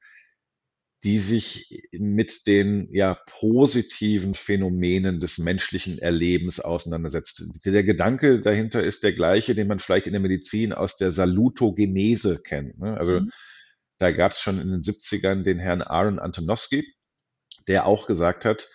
[1.03, 7.43] die sich mit den ja positiven Phänomenen des menschlichen Erlebens auseinandersetzt.
[7.65, 12.41] Der Gedanke dahinter ist der gleiche, den man vielleicht in der Medizin aus der Salutogenese
[12.43, 12.79] kennt.
[12.79, 12.97] Ne?
[12.97, 13.31] Also Mhm.
[13.97, 16.85] da gab es schon in den 70ern den Herrn Aaron Antonowski,
[17.67, 18.69] der auch gesagt hat,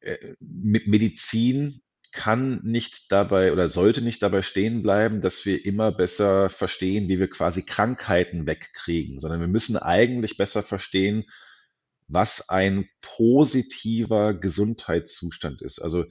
[0.00, 1.82] äh, mit Medizin
[2.12, 7.18] kann nicht dabei oder sollte nicht dabei stehen bleiben, dass wir immer besser verstehen, wie
[7.18, 11.24] wir quasi Krankheiten wegkriegen, sondern wir müssen eigentlich besser verstehen,
[12.08, 15.80] was ein positiver Gesundheitszustand ist.
[15.80, 16.04] Also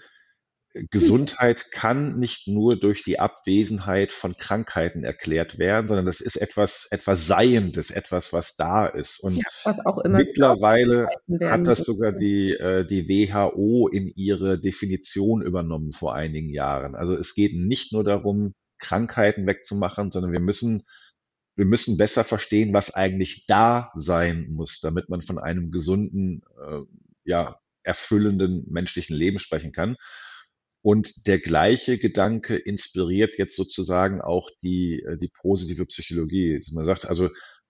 [0.90, 6.88] Gesundheit kann nicht nur durch die Abwesenheit von Krankheiten erklärt werden, sondern das ist etwas,
[6.92, 9.22] etwas Seiendes, etwas, was da ist.
[9.22, 11.10] Und Ja, was auch immer mittlerweile
[11.44, 16.96] hat das sogar die, äh, die WHO in ihre Definition übernommen vor einigen Jahren.
[16.96, 20.84] Also es geht nicht nur darum, Krankheiten wegzumachen, sondern wir müssen,
[21.56, 26.82] wir müssen besser verstehen, was eigentlich da sein muss, damit man von einem gesunden, äh,
[27.26, 29.98] ja, erfüllenden menschlichen Leben sprechen kann.
[30.84, 36.60] Und der gleiche Gedanke inspiriert jetzt sozusagen auch die, äh, die positive Psychologie.
[36.74, 37.30] Man sagt also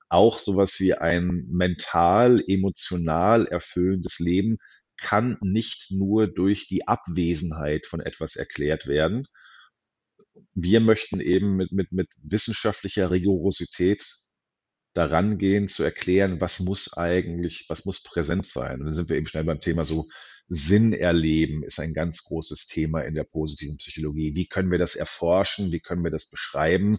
[0.10, 4.58] auch sowas wie ein mental, emotional erfüllendes Leben
[4.98, 9.28] kann nicht nur durch die Abwesenheit von etwas erklärt werden.
[10.54, 14.06] Wir möchten eben mit, mit, mit wissenschaftlicher Rigorosität
[14.94, 18.80] daran gehen, zu erklären, was muss eigentlich, was muss präsent sein.
[18.80, 20.08] Und dann sind wir eben schnell beim Thema so
[20.54, 24.36] Sinn erleben ist ein ganz großes Thema in der positiven Psychologie.
[24.36, 25.72] Wie können wir das erforschen?
[25.72, 26.98] Wie können wir das beschreiben?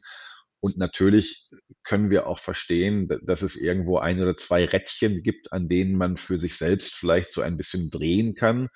[0.60, 1.50] Und natürlich
[1.82, 6.16] können wir auch verstehen, dass es irgendwo ein oder zwei Rädchen gibt, an denen man
[6.16, 8.68] für sich selbst vielleicht so ein bisschen drehen kann.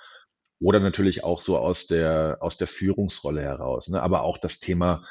[0.61, 3.89] Oder natürlich auch so aus der, aus der Führungsrolle heraus.
[3.89, 4.03] Ne?
[4.03, 5.07] Aber auch das Thema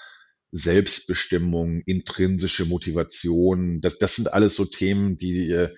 [0.52, 5.74] Selbstbestimmung, intrinsische Motivation, das, das sind alles so Themen, die äh,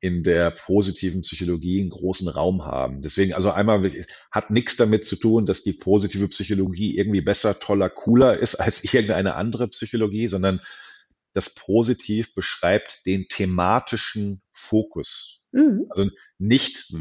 [0.00, 3.02] in der positiven Psychologie einen großen Raum haben.
[3.02, 3.90] Deswegen, also einmal
[4.30, 8.84] hat nichts damit zu tun, dass die positive Psychologie irgendwie besser, toller, cooler ist als
[8.92, 10.60] irgendeine andere Psychologie, sondern
[11.32, 15.44] das Positiv beschreibt den thematischen Fokus.
[15.52, 15.86] Mhm.
[15.90, 16.92] Also nicht,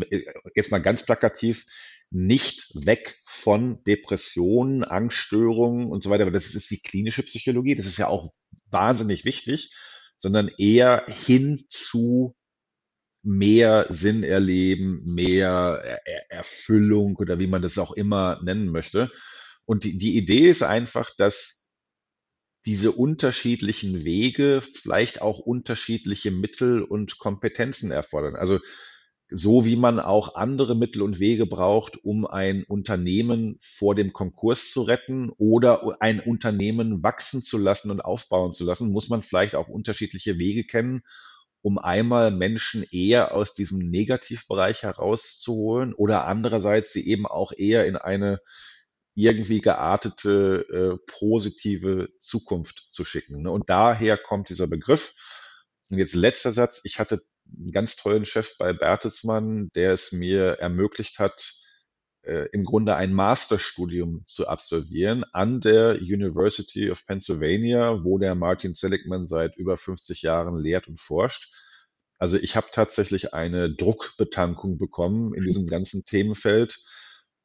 [0.56, 1.66] jetzt mal ganz plakativ,
[2.10, 7.86] nicht weg von Depressionen, Angststörungen und so weiter, aber das ist die klinische Psychologie, das
[7.86, 8.32] ist ja auch
[8.70, 9.74] wahnsinnig wichtig,
[10.18, 12.36] sondern eher hin zu
[13.28, 19.12] mehr Sinn erleben, mehr er Erfüllung oder wie man das auch immer nennen möchte.
[19.66, 21.74] Und die, die Idee ist einfach, dass
[22.66, 28.38] diese unterschiedlichen Wege vielleicht auch unterschiedliche Mittel und Kompetenzen erfordern.
[28.38, 28.60] Also
[29.30, 34.72] so wie man auch andere Mittel und Wege braucht, um ein Unternehmen vor dem Konkurs
[34.72, 39.56] zu retten oder ein Unternehmen wachsen zu lassen und aufbauen zu lassen, muss man vielleicht
[39.56, 41.02] auch unterschiedliche Wege kennen,
[41.62, 47.96] um einmal Menschen eher aus diesem Negativbereich herauszuholen oder andererseits sie eben auch eher in
[47.96, 48.40] eine
[49.16, 53.42] irgendwie geartete äh, positive Zukunft zu schicken.
[53.42, 53.52] Ne?
[53.52, 55.16] Und daher kommt dieser Begriff.
[55.90, 56.82] Und jetzt letzter Satz.
[56.84, 57.22] Ich hatte
[57.58, 61.54] einen ganz tollen Chef bei Bertelsmann, der es mir ermöglicht hat,
[62.28, 68.76] äh, im Grunde ein Masterstudium zu absolvieren an der University of Pennsylvania, wo der Martin
[68.76, 71.54] Seligman seit über 50 Jahren lehrt und forscht.
[72.20, 76.80] Also ich habe tatsächlich eine Druckbetankung bekommen in diesem ganzen Themenfeld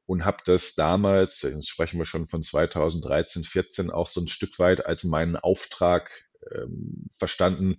[0.07, 4.59] und habe das damals, jetzt sprechen wir schon von 2013, 14, auch so ein Stück
[4.59, 6.11] weit als meinen Auftrag
[6.51, 7.77] ähm, verstanden,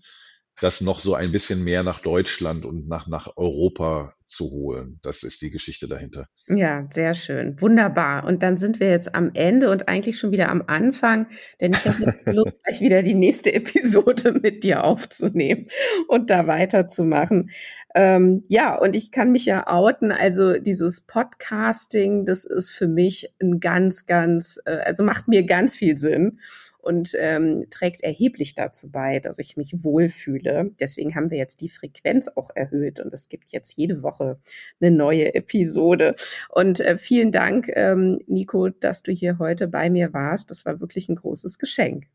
[0.61, 4.99] das noch so ein bisschen mehr nach Deutschland und nach, nach Europa zu holen.
[5.01, 6.27] Das ist die Geschichte dahinter.
[6.47, 7.59] Ja, sehr schön.
[7.59, 8.25] Wunderbar.
[8.25, 11.27] Und dann sind wir jetzt am Ende und eigentlich schon wieder am Anfang,
[11.59, 15.67] denn ich habe Lust, gleich wieder die nächste Episode mit dir aufzunehmen
[16.07, 17.49] und da weiterzumachen.
[17.95, 20.11] Ähm, ja, und ich kann mich ja outen.
[20.11, 25.75] Also dieses Podcasting, das ist für mich ein ganz, ganz, äh, also macht mir ganz
[25.75, 26.39] viel Sinn
[26.83, 30.71] und ähm, trägt erheblich dazu bei, dass ich mich wohlfühle.
[30.79, 34.37] Deswegen haben wir jetzt die Frequenz auch erhöht und es gibt jetzt jede Woche
[34.81, 36.15] eine neue Episode.
[36.49, 40.49] Und äh, vielen Dank, ähm, Nico, dass du hier heute bei mir warst.
[40.49, 42.07] Das war wirklich ein großes Geschenk.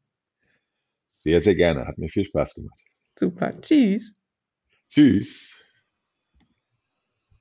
[1.17, 1.87] Sehr, sehr gerne.
[1.87, 2.81] Hat mir viel Spaß gemacht.
[3.19, 3.59] Super.
[3.61, 4.13] Tschüss.
[4.91, 5.55] Tschüss.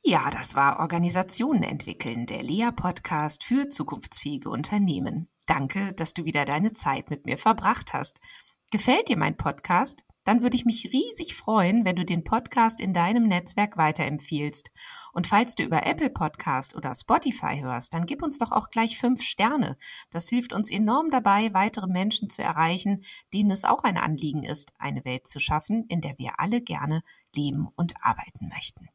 [0.02, 5.28] Ja, das war Organisationen entwickeln, der Lea-Podcast für zukunftsfähige Unternehmen.
[5.48, 8.20] Danke, dass du wieder deine Zeit mit mir verbracht hast.
[8.70, 10.04] Gefällt dir mein Podcast?
[10.26, 14.72] Dann würde ich mich riesig freuen, wenn du den Podcast in deinem Netzwerk weiterempfiehlst.
[15.14, 18.98] Und falls du über Apple Podcast oder Spotify hörst, dann gib uns doch auch gleich
[18.98, 19.78] fünf Sterne.
[20.12, 24.74] Das hilft uns enorm dabei, weitere Menschen zu erreichen, denen es auch ein Anliegen ist,
[24.78, 28.90] eine Welt zu schaffen, in der wir alle gerne leben und arbeiten möchten.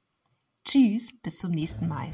[0.66, 2.10] Tschüss, bis zum nächsten Mal.